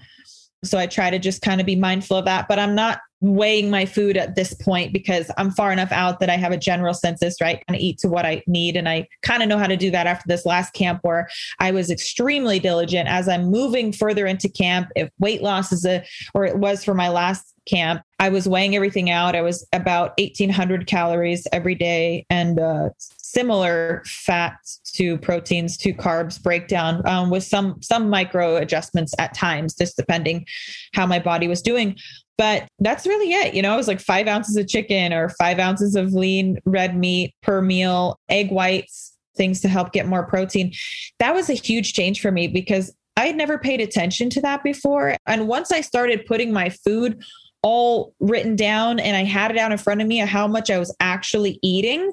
[0.64, 3.70] So I try to just kind of be mindful of that, but I'm not weighing
[3.70, 6.94] my food at this point because I'm far enough out that I have a general
[6.94, 7.64] census, right?
[7.70, 8.76] And eat to what I need.
[8.76, 11.72] And I kind of know how to do that after this last camp where I
[11.72, 14.90] was extremely diligent as I'm moving further into camp.
[14.98, 18.76] If weight loss is a, or it was for my last camp, I was weighing
[18.76, 19.38] everything out.
[19.38, 26.42] I was about 1800 calories every day and uh, similar fats to proteins to carbs
[26.42, 30.46] breakdown um, with some some micro adjustments at times, just depending
[30.94, 31.98] how my body was doing.
[32.38, 33.54] But that's really it.
[33.54, 36.98] You know, it was like five ounces of chicken or five ounces of lean red
[36.98, 40.74] meat per meal, egg whites, things to help get more protein.
[41.20, 44.64] That was a huge change for me because I had never paid attention to that
[44.64, 45.16] before.
[45.28, 47.24] And once I started putting my food
[47.62, 50.70] all written down and I had it out in front of me of how much
[50.70, 52.12] I was actually eating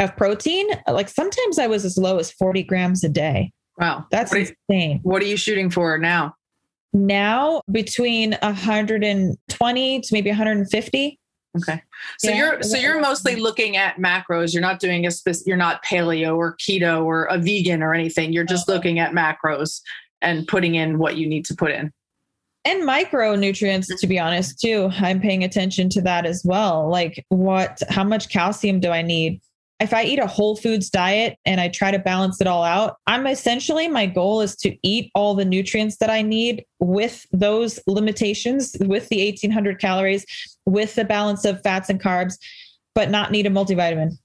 [0.00, 3.52] of protein, like sometimes I was as low as 40 grams a day.
[3.78, 4.06] Wow.
[4.10, 4.96] That's what insane.
[4.96, 6.34] You, what are you shooting for now?
[6.92, 11.18] Now between 120 to maybe 150
[11.56, 11.82] okay.
[12.18, 12.36] So yeah.
[12.36, 13.42] you're so you're mostly mm-hmm.
[13.42, 14.52] looking at macros.
[14.52, 18.32] You're not doing a specific you're not paleo or keto or a vegan or anything.
[18.32, 19.80] You're just looking at macros
[20.20, 21.92] and putting in what you need to put in.
[22.64, 24.90] And micronutrients to be honest too.
[24.98, 26.88] I'm paying attention to that as well.
[26.88, 29.40] Like what how much calcium do i need
[29.80, 32.96] if I eat a whole foods diet and I try to balance it all out,
[33.06, 37.78] I'm essentially my goal is to eat all the nutrients that I need with those
[37.86, 40.26] limitations, with the 1800 calories,
[40.66, 42.38] with the balance of fats and carbs,
[42.94, 44.18] but not need a multivitamin.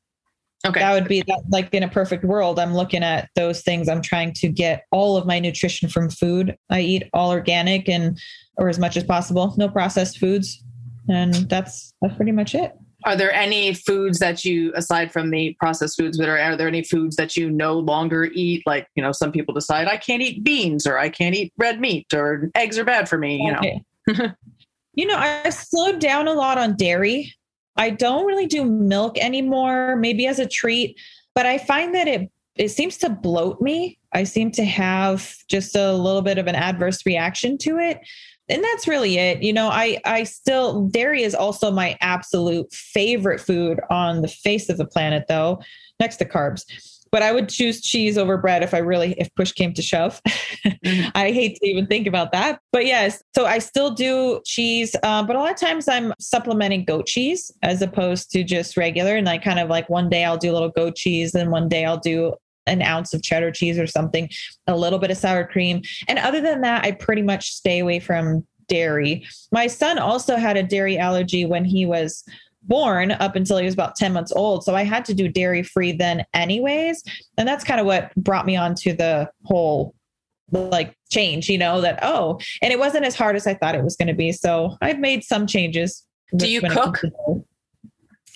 [0.65, 0.79] Okay.
[0.79, 2.57] That would be that, like in a perfect world.
[2.57, 3.89] I'm looking at those things.
[3.89, 6.55] I'm trying to get all of my nutrition from food.
[6.69, 8.17] I eat all organic and
[8.57, 10.63] or as much as possible, no processed foods.
[11.09, 12.73] And that's that's pretty much it.
[13.05, 16.67] Are there any foods that you, aside from the processed foods, that are, are there
[16.67, 18.63] any foods that you no longer eat?
[18.65, 21.79] Like, you know, some people decide I can't eat beans or I can't eat red
[21.79, 23.83] meat or eggs are bad for me, you okay.
[24.07, 24.29] know.
[24.93, 27.33] you know, I've slowed down a lot on dairy.
[27.75, 30.99] I don't really do milk anymore, maybe as a treat,
[31.33, 33.97] but I find that it it seems to bloat me.
[34.13, 37.99] I seem to have just a little bit of an adverse reaction to it.
[38.49, 39.41] And that's really it.
[39.41, 44.69] You know i i still dairy is also my absolute favorite food on the face
[44.69, 45.61] of the planet though
[45.99, 46.63] next to carbs.
[47.11, 50.21] But i would choose cheese over bread if i really if push came to shove.
[50.65, 51.09] Mm-hmm.
[51.15, 52.59] i hate to even think about that.
[52.73, 56.83] But yes so i still do cheese uh, but a lot of times i'm supplementing
[56.83, 59.15] goat cheese as opposed to just regular.
[59.15, 61.69] And i kind of like one day i'll do a little goat cheese and one
[61.69, 62.33] day i'll do
[62.67, 64.29] an ounce of cheddar cheese or something,
[64.67, 65.81] a little bit of sour cream.
[66.07, 69.25] And other than that, I pretty much stay away from dairy.
[69.51, 72.23] My son also had a dairy allergy when he was
[72.63, 74.63] born up until he was about 10 months old.
[74.63, 77.03] So I had to do dairy free then, anyways.
[77.37, 79.93] And that's kind of what brought me onto the whole
[80.51, 83.83] like change, you know, that, oh, and it wasn't as hard as I thought it
[83.83, 84.31] was going to be.
[84.31, 86.05] So I've made some changes.
[86.35, 87.01] Do you cook?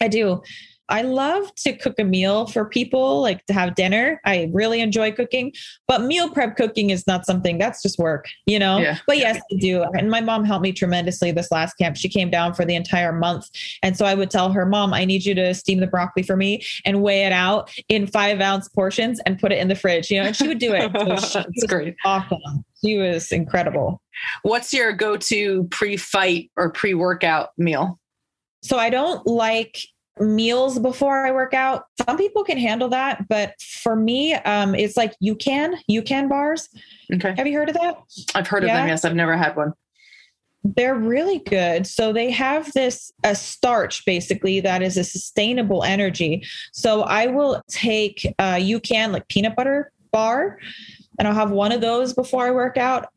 [0.02, 0.42] I do.
[0.90, 4.22] I love to cook a meal for people, like to have dinner.
[4.26, 5.54] I really enjoy cooking,
[5.88, 8.78] but meal prep cooking is not something that's just work, you know?
[8.78, 8.98] Yeah.
[9.06, 9.84] But yes, I do.
[9.84, 11.98] And my mom helped me tremendously this last camp.
[11.98, 13.50] She came down for the entire month.
[13.84, 16.38] And so I would tell her, Mom, I need you to steam the broccoli for
[16.38, 20.10] me and weigh it out in five ounce portions and put it in the fridge,
[20.10, 20.28] you know?
[20.28, 20.92] And she would do it.
[21.22, 21.96] So that's great.
[22.06, 22.66] Awesome.
[22.84, 24.02] She was incredible.
[24.44, 28.00] What's your go to pre fight or pre workout meal?
[28.64, 29.80] So I don't like
[30.20, 31.86] meals before I work out.
[32.06, 36.70] Some people can handle that, but for me, um, it's like UCAN, you can bars.
[37.14, 37.34] Okay.
[37.38, 37.98] Have you heard of that?
[38.36, 38.70] I've heard yeah.
[38.70, 38.88] of them.
[38.88, 39.74] Yes, I've never had one.
[40.64, 41.88] They're really good.
[41.88, 46.44] So they have this a starch basically that is a sustainable energy.
[46.74, 50.60] So I will take uh can like peanut butter bar
[51.20, 53.08] and I'll have one of those before I work out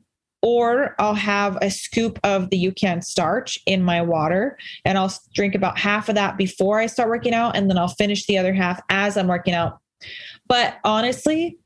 [0.42, 5.54] or I'll have a scoop of the UCAN starch in my water and I'll drink
[5.54, 8.54] about half of that before I start working out and then I'll finish the other
[8.54, 9.78] half as I'm working out.
[10.48, 11.58] But honestly,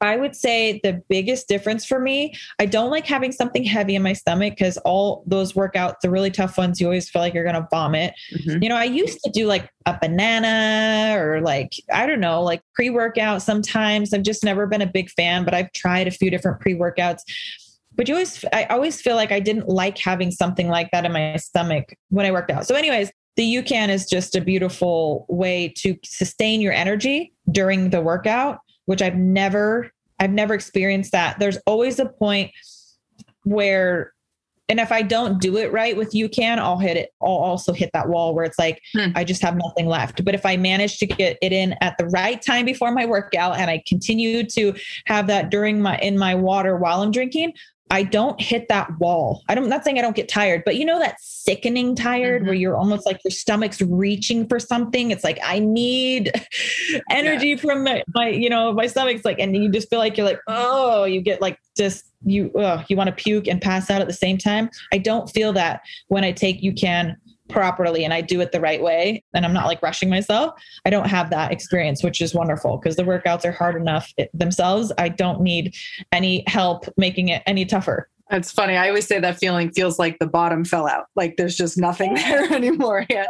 [0.00, 4.02] I would say the biggest difference for me, I don't like having something heavy in
[4.02, 7.42] my stomach because all those workouts, the really tough ones, you always feel like you're
[7.42, 8.14] going to vomit.
[8.32, 8.62] Mm-hmm.
[8.62, 12.62] You know, I used to do like a banana or like, I don't know, like
[12.74, 14.14] pre workout sometimes.
[14.14, 17.22] I've just never been a big fan, but I've tried a few different pre workouts
[17.98, 21.12] but you always i always feel like i didn't like having something like that in
[21.12, 25.72] my stomach when i worked out so anyways the UCAN is just a beautiful way
[25.76, 31.58] to sustain your energy during the workout which i've never i've never experienced that there's
[31.66, 32.50] always a point
[33.44, 34.12] where
[34.70, 37.10] and if I don't do it right with UCAN, I'll hit it.
[37.22, 39.12] I'll also hit that wall where it's like hmm.
[39.14, 40.22] I just have nothing left.
[40.24, 43.56] But if I manage to get it in at the right time before my workout,
[43.56, 44.74] and I continue to
[45.06, 47.54] have that during my in my water while I'm drinking,
[47.90, 49.42] I don't hit that wall.
[49.48, 52.48] I don't, not saying I don't get tired, but you know, that sickening tired mm-hmm.
[52.48, 55.10] where you're almost like your stomach's reaching for something.
[55.10, 56.32] It's like, I need
[57.10, 57.56] energy yeah.
[57.56, 60.40] from my, my, you know, my stomach's like, and you just feel like you're like,
[60.46, 64.06] oh, you get like just, you, uh, you want to puke and pass out at
[64.06, 64.68] the same time.
[64.92, 67.16] I don't feel that when I take UCAN
[67.48, 70.90] properly and I do it the right way and I'm not like rushing myself, I
[70.90, 74.92] don't have that experience, which is wonderful because the workouts are hard enough themselves.
[74.98, 75.74] I don't need
[76.12, 78.08] any help making it any tougher.
[78.30, 78.76] It's funny.
[78.76, 81.06] I always say that feeling feels like the bottom fell out.
[81.16, 83.06] Like there's just nothing there anymore.
[83.08, 83.24] Yeah.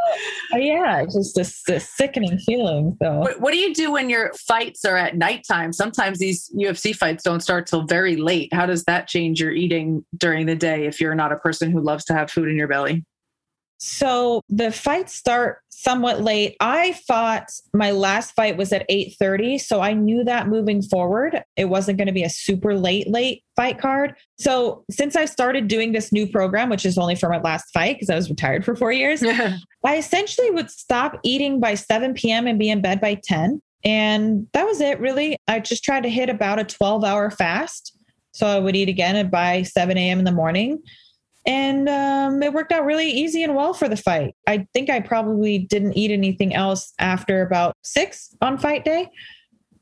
[0.52, 1.02] Uh, yeah.
[1.02, 2.96] It's just this, this sickening feeling.
[3.00, 5.72] So what, what, do you do when your fights are at nighttime?
[5.72, 8.52] Sometimes these UFC fights don't start till very late.
[8.52, 11.80] How does that change your eating during the day if you're not a person who
[11.80, 13.04] loves to have food in your belly?
[13.78, 16.56] So the fights start somewhat late.
[16.58, 21.66] I thought my last fight was at 8:30, so I knew that moving forward, it
[21.66, 24.16] wasn't going to be a super late late fight card.
[24.38, 27.96] So since I started doing this new program, which is only for my last fight
[27.96, 29.22] because I was retired for 4 years,
[29.84, 32.48] I essentially would stop eating by 7 p.m.
[32.48, 33.62] and be in bed by 10.
[33.84, 35.36] And that was it really.
[35.46, 37.96] I just tried to hit about a 12-hour fast.
[38.32, 40.18] So I would eat again by 7 a.m.
[40.18, 40.82] in the morning
[41.48, 44.36] and um, it worked out really easy and well for the fight.
[44.46, 49.08] I think I probably didn't eat anything else after about six on fight day.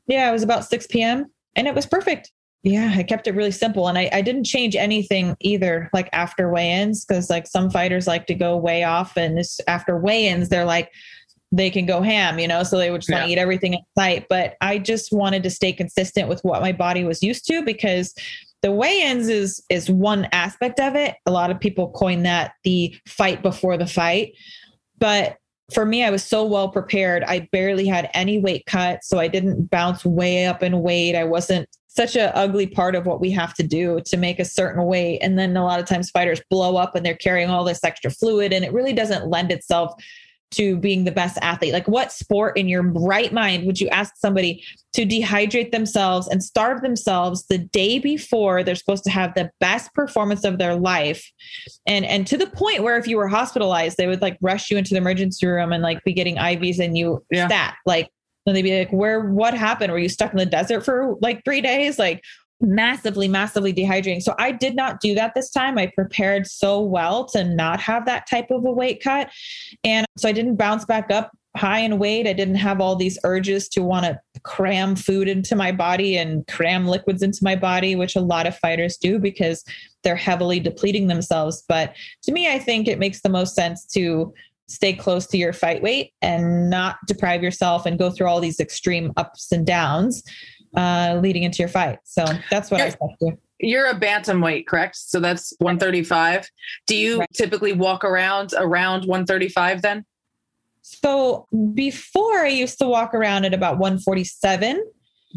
[0.07, 1.25] Yeah, it was about 6 p.m.
[1.57, 2.31] and it was perfect.
[2.63, 6.49] Yeah, I kept it really simple and I, I didn't change anything either, like after
[6.49, 10.29] weigh ins, because like some fighters like to go way off and this, after weigh
[10.29, 10.89] ins, they're like,
[11.51, 13.17] they can go ham, you know, so they would just yeah.
[13.17, 14.25] want to eat everything in sight.
[14.29, 18.13] But I just wanted to stay consistent with what my body was used to because
[18.61, 21.15] the weigh-ins is is one aspect of it.
[21.25, 24.33] A lot of people coin that the fight before the fight.
[24.97, 25.37] But
[25.73, 27.23] for me i was so well prepared.
[27.23, 31.15] I barely had any weight cut so i didn't bounce way up in weight.
[31.15, 34.45] I wasn't such an ugly part of what we have to do to make a
[34.45, 35.17] certain weight.
[35.19, 38.11] And then a lot of times fighters blow up and they're carrying all this extra
[38.11, 39.93] fluid and it really doesn't lend itself
[40.51, 41.73] to being the best athlete?
[41.73, 46.43] Like, what sport in your right mind would you ask somebody to dehydrate themselves and
[46.43, 51.29] starve themselves the day before they're supposed to have the best performance of their life?
[51.85, 54.77] And and to the point where if you were hospitalized, they would like rush you
[54.77, 57.47] into the emergency room and like be getting IVs and you yeah.
[57.47, 57.75] stat.
[57.85, 58.09] Like,
[58.45, 59.29] and they'd be like, "Where?
[59.29, 59.91] What happened?
[59.91, 61.99] Were you stuck in the desert for like three days?
[61.99, 62.23] Like,
[62.59, 64.21] massively, massively dehydrating.
[64.21, 65.77] So I did not do that this time.
[65.77, 69.29] I prepared so well to not have that type of a weight cut.
[69.83, 72.27] And so I didn't bounce back up high in weight.
[72.27, 76.45] I didn't have all these urges to want to cram food into my body and
[76.47, 79.63] cram liquids into my body, which a lot of fighters do because
[80.03, 81.63] they're heavily depleting themselves.
[81.67, 84.33] But to me, I think it makes the most sense to
[84.67, 88.59] stay close to your fight weight and not deprive yourself and go through all these
[88.59, 90.23] extreme ups and downs
[90.77, 91.99] uh, leading into your fight.
[92.03, 93.37] So that's what you're, I to.
[93.59, 94.95] You're a bantamweight, correct?
[94.95, 96.47] So that's 135.
[96.85, 97.29] Do you right.
[97.33, 100.05] typically walk around around 135 then?
[100.81, 104.83] So before I used to walk around at about 147.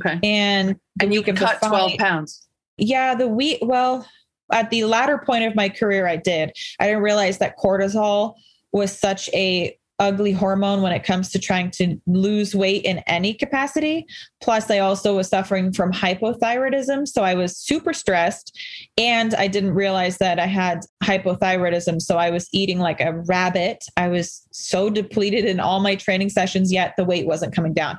[0.05, 0.20] Okay.
[0.22, 2.47] And and you can cut 12 pounds.
[2.76, 4.07] Yeah, the week well,
[4.53, 6.53] at the latter point of my career I did.
[6.78, 8.34] I didn't realize that cortisol
[8.72, 13.35] was such a ugly hormone when it comes to trying to lose weight in any
[13.35, 14.07] capacity.
[14.41, 17.07] Plus, I also was suffering from hypothyroidism.
[17.07, 18.59] So I was super stressed
[18.97, 22.01] and I didn't realize that I had hypothyroidism.
[22.01, 23.85] So I was eating like a rabbit.
[23.97, 27.99] I was so depleted in all my training sessions, yet the weight wasn't coming down.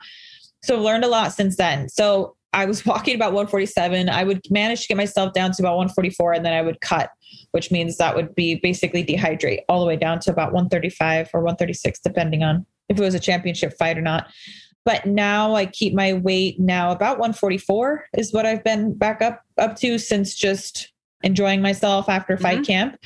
[0.63, 1.87] So I've learned a lot since then.
[1.87, 4.09] So I was walking about 147.
[4.09, 7.11] I would manage to get myself down to about 144 and then I would cut
[7.51, 11.41] which means that would be basically dehydrate all the way down to about 135 or
[11.41, 14.31] 136, depending on if it was a championship fight or not.
[14.83, 19.41] But now I keep my weight now about 144 is what I've been back up
[19.57, 20.91] up to since just
[21.23, 22.63] enjoying myself after fight mm-hmm.
[22.63, 22.97] camp.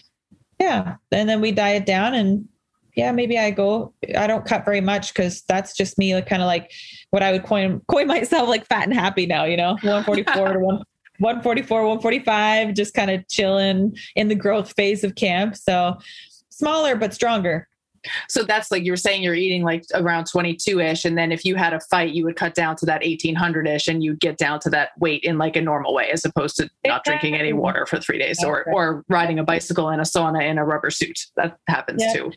[0.59, 0.95] Yeah.
[1.11, 2.47] And then we diet down and
[2.95, 6.41] yeah, maybe I go, I don't cut very much because that's just me, like, kind
[6.41, 6.71] of like
[7.15, 10.59] what I would coin, coin myself like fat and happy now, you know, 144 to
[10.59, 10.83] one,
[11.19, 15.55] 144, 145, just kind of chilling in the growth phase of camp.
[15.55, 15.97] So
[16.49, 17.69] smaller but stronger.
[18.29, 21.05] So that's like you were saying you're eating like around 22 ish.
[21.05, 23.87] And then if you had a fight, you would cut down to that 1800 ish
[23.87, 26.69] and you'd get down to that weight in like a normal way as opposed to
[26.85, 30.43] not drinking any water for three days or, or riding a bicycle in a sauna
[30.43, 31.19] in a rubber suit.
[31.35, 32.15] That happens yep.
[32.15, 32.31] too.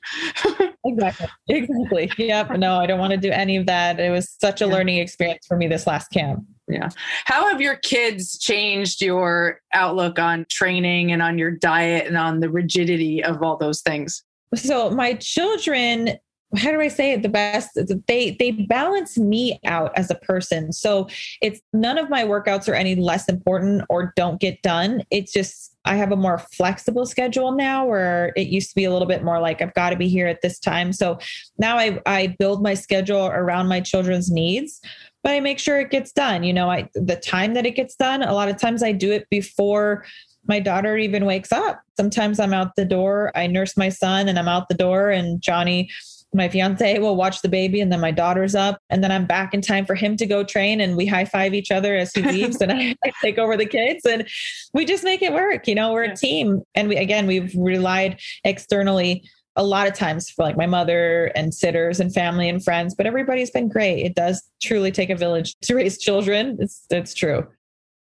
[0.85, 1.27] exactly.
[1.49, 2.11] Exactly.
[2.19, 2.59] Yep.
[2.59, 4.01] No, I don't want to do any of that.
[4.01, 4.73] It was such a yeah.
[4.73, 6.45] learning experience for me this last camp.
[6.69, 6.91] Yeah.
[7.25, 12.41] How have your kids changed your outlook on training and on your diet and on
[12.41, 14.23] the rigidity of all those things?
[14.55, 16.19] So my children
[16.57, 17.79] how do I say it the best?
[18.07, 20.73] They they balance me out as a person.
[20.73, 21.09] So
[21.43, 25.03] it's none of my workouts are any less important or don't get done.
[25.11, 28.93] It's just I have a more flexible schedule now where it used to be a
[28.93, 30.93] little bit more like I've got to be here at this time.
[30.93, 31.19] So
[31.59, 34.81] now I I build my schedule around my children's needs
[35.25, 36.45] but I make sure it gets done.
[36.45, 39.13] You know, I the time that it gets done, a lot of times I do
[39.13, 40.05] it before
[40.49, 41.81] my daughter even wakes up.
[41.97, 45.41] Sometimes I'm out the door, I nurse my son and I'm out the door and
[45.41, 45.91] Johnny
[46.35, 49.55] my fiance will watch the baby and then my daughter's up and then I'm back
[49.55, 52.23] in time for him to go train and we high five each other as he
[52.23, 54.29] leaves and I, take over the kids and
[54.75, 55.67] we just make it work.
[55.67, 56.63] You know, we're a team.
[56.75, 59.25] And we, again, we've relied externally
[59.57, 63.07] a lot of times for like my mother and sitters and family and friends, but
[63.07, 64.05] everybody's been great.
[64.05, 66.59] It does truly take a village to raise children.
[66.61, 67.47] It's it's true.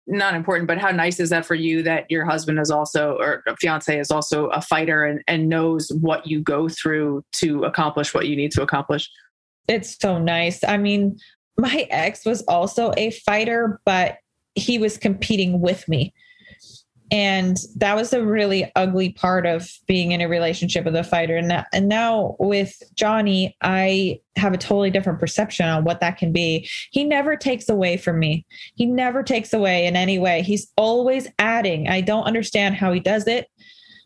[0.05, 3.41] Not important, but how nice is that for you that your husband is also or
[3.59, 8.27] fiance is also a fighter and, and knows what you go through to accomplish what
[8.27, 9.09] you need to accomplish?
[9.69, 10.61] It's so nice.
[10.63, 11.17] I mean,
[11.57, 14.17] my ex was also a fighter, but
[14.55, 16.13] he was competing with me.
[17.13, 21.37] And that was a really ugly part of being in a relationship with a fighter.
[21.37, 26.17] And, that, and now with Johnny, I have a totally different perception on what that
[26.17, 26.67] can be.
[26.89, 28.47] He never takes away from me.
[28.73, 30.41] He never takes away in any way.
[30.41, 31.87] He's always adding.
[31.87, 33.47] I don't understand how he does it,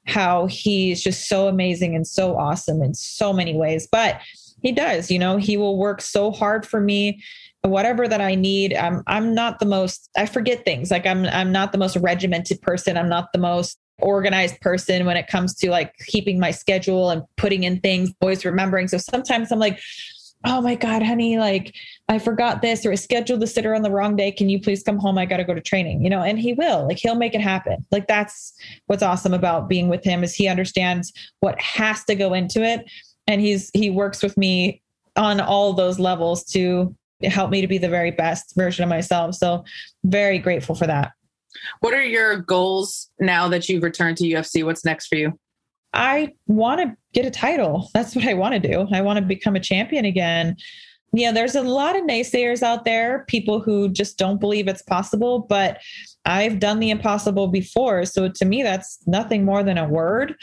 [0.06, 3.88] how he's just so amazing and so awesome in so many ways.
[3.90, 4.20] But
[4.62, 7.24] he does, you know, he will work so hard for me
[7.64, 8.74] whatever that I need.
[8.76, 10.92] I'm I'm not the most I forget things.
[10.92, 12.98] Like I'm I'm not the most regimented person.
[12.98, 17.24] I'm not the most organized person when it comes to like keeping my schedule and
[17.36, 18.88] putting in things, always remembering.
[18.88, 19.80] So sometimes I'm like,
[20.46, 21.74] oh my God, honey, like
[22.08, 24.32] I forgot this or I scheduled the sitter on the wrong day.
[24.32, 25.18] Can you please come home?
[25.18, 27.42] I got to go to training, you know, and he will, like, he'll make it
[27.42, 27.86] happen.
[27.92, 28.54] Like, that's
[28.86, 32.86] what's awesome about being with him is he understands what has to go into it.
[33.26, 34.82] And he's, he works with me
[35.16, 38.90] on all those levels to it helped me to be the very best version of
[38.90, 39.36] myself.
[39.36, 39.64] So
[40.04, 41.14] very grateful for that.
[41.80, 44.64] What are your goals now that you've returned to UFC?
[44.64, 45.40] What's next for you?
[45.94, 47.90] I want to get a title.
[47.94, 48.88] That's what I want to do.
[48.92, 50.56] I want to become a champion again.
[51.18, 55.40] Yeah, there's a lot of naysayers out there, people who just don't believe it's possible,
[55.40, 55.82] but
[56.26, 58.06] I've done the impossible before.
[58.06, 60.36] So to me, that's nothing more than a word.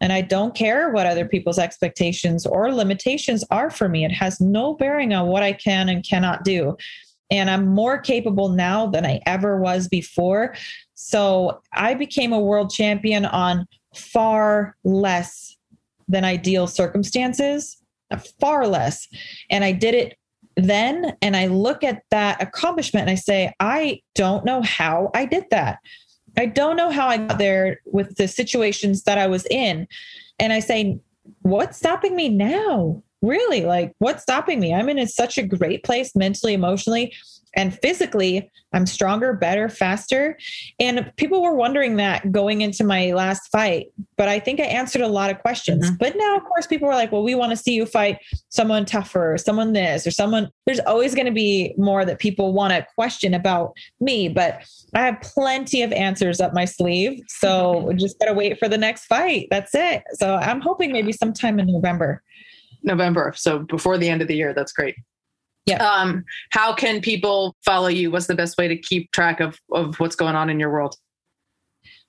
[0.00, 4.06] And I don't care what other people's expectations or limitations are for me.
[4.06, 6.78] It has no bearing on what I can and cannot do.
[7.30, 10.54] And I'm more capable now than I ever was before.
[10.94, 15.58] So I became a world champion on far less
[16.08, 17.76] than ideal circumstances,
[18.40, 19.06] far less.
[19.50, 20.16] And I did it
[20.56, 25.24] then and I look at that accomplishment and I say, I don't know how I
[25.24, 25.78] did that.
[26.36, 29.86] I don't know how I got there with the situations that I was in.
[30.38, 30.98] And I say,
[31.42, 33.02] what's stopping me now?
[33.20, 33.62] Really?
[33.62, 34.74] Like, what's stopping me?
[34.74, 37.14] I'm in such a great place mentally, emotionally.
[37.54, 40.38] And physically I'm stronger, better, faster.
[40.80, 45.02] And people were wondering that going into my last fight, but I think I answered
[45.02, 45.86] a lot of questions.
[45.86, 45.96] Mm-hmm.
[45.96, 48.84] But now, of course, people were like, well, we want to see you fight someone
[48.84, 50.48] tougher, someone this, or someone.
[50.66, 54.62] There's always going to be more that people want to question about me, but
[54.94, 57.20] I have plenty of answers up my sleeve.
[57.28, 59.48] So just got to wait for the next fight.
[59.50, 60.02] That's it.
[60.14, 62.22] So I'm hoping maybe sometime in November.
[62.82, 63.32] November.
[63.36, 64.54] So before the end of the year.
[64.54, 64.96] That's great.
[65.66, 65.84] Yeah.
[65.84, 68.10] Um, how can people follow you?
[68.10, 70.96] What's the best way to keep track of, of what's going on in your world?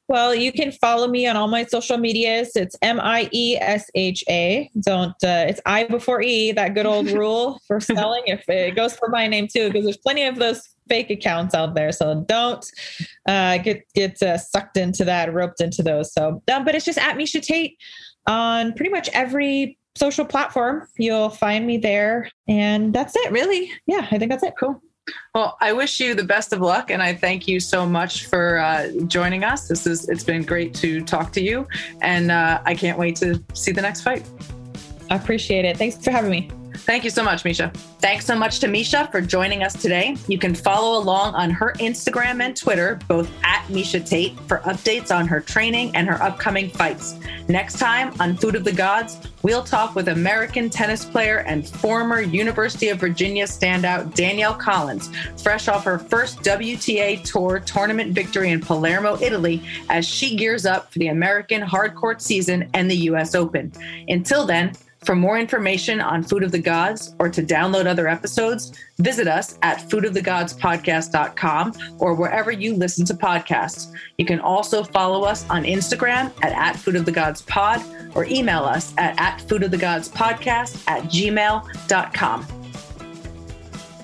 [0.10, 2.52] Well, you can follow me on all my social medias.
[2.56, 4.70] It's M I E S H A.
[4.82, 8.24] Don't, uh, it's I before E, that good old rule for spelling.
[8.26, 11.74] If it goes for my name too, because there's plenty of those fake accounts out
[11.74, 11.94] there.
[11.94, 12.66] So don't
[13.30, 16.14] uh, get, get uh, sucked into that, roped into those.
[16.14, 17.78] So, um, but it's just at Miesha Tate
[18.28, 20.88] on pretty much every social platform.
[20.98, 22.30] You'll find me there.
[22.48, 23.72] And that's it, really.
[23.86, 24.54] Yeah, I think that's it.
[24.60, 24.82] Cool.
[25.36, 28.58] Well, I wish you the best of luck, and I thank you so much for
[28.60, 29.68] uh, joining us.
[29.68, 31.68] This is it's been great to talk to you,
[32.02, 34.26] and uh, I can't wait to see the next fight.
[35.10, 35.78] I appreciate it.
[35.78, 36.50] Thanks for having me.
[36.76, 37.74] Thank you so much, Miesha.
[38.00, 40.18] Thanks so much to Miesha for joining us today.
[40.28, 45.16] You can follow along on her Instagram and Twitter, both at Miesha Tate, for updates
[45.16, 47.16] on her training and her upcoming fights.
[47.48, 52.22] Next time on Food of the Gods, we'll talk with American tennis player and former
[52.22, 55.10] University of Virginia standout Danielle Collins,
[55.42, 60.92] fresh off her first WTA Tour tournament victory in Palermo, Italy, as she gears up
[60.92, 63.36] for the American hardcourt season and the U.S.
[63.36, 63.72] Open.
[64.08, 64.74] Until then,
[65.06, 69.58] for more information on Food of the Gods or to download other episodes, visit us
[69.62, 73.92] at foodofthegodspodcast.com or wherever you listen to podcasts.
[74.18, 77.82] You can also follow us on Instagram at, at Food of the Gods Pod
[78.16, 82.44] or email us at, at Food of the Gods Podcast at gmail.com.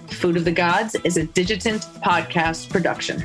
[0.08, 3.24] Food of the Gods is a Digitant podcast production.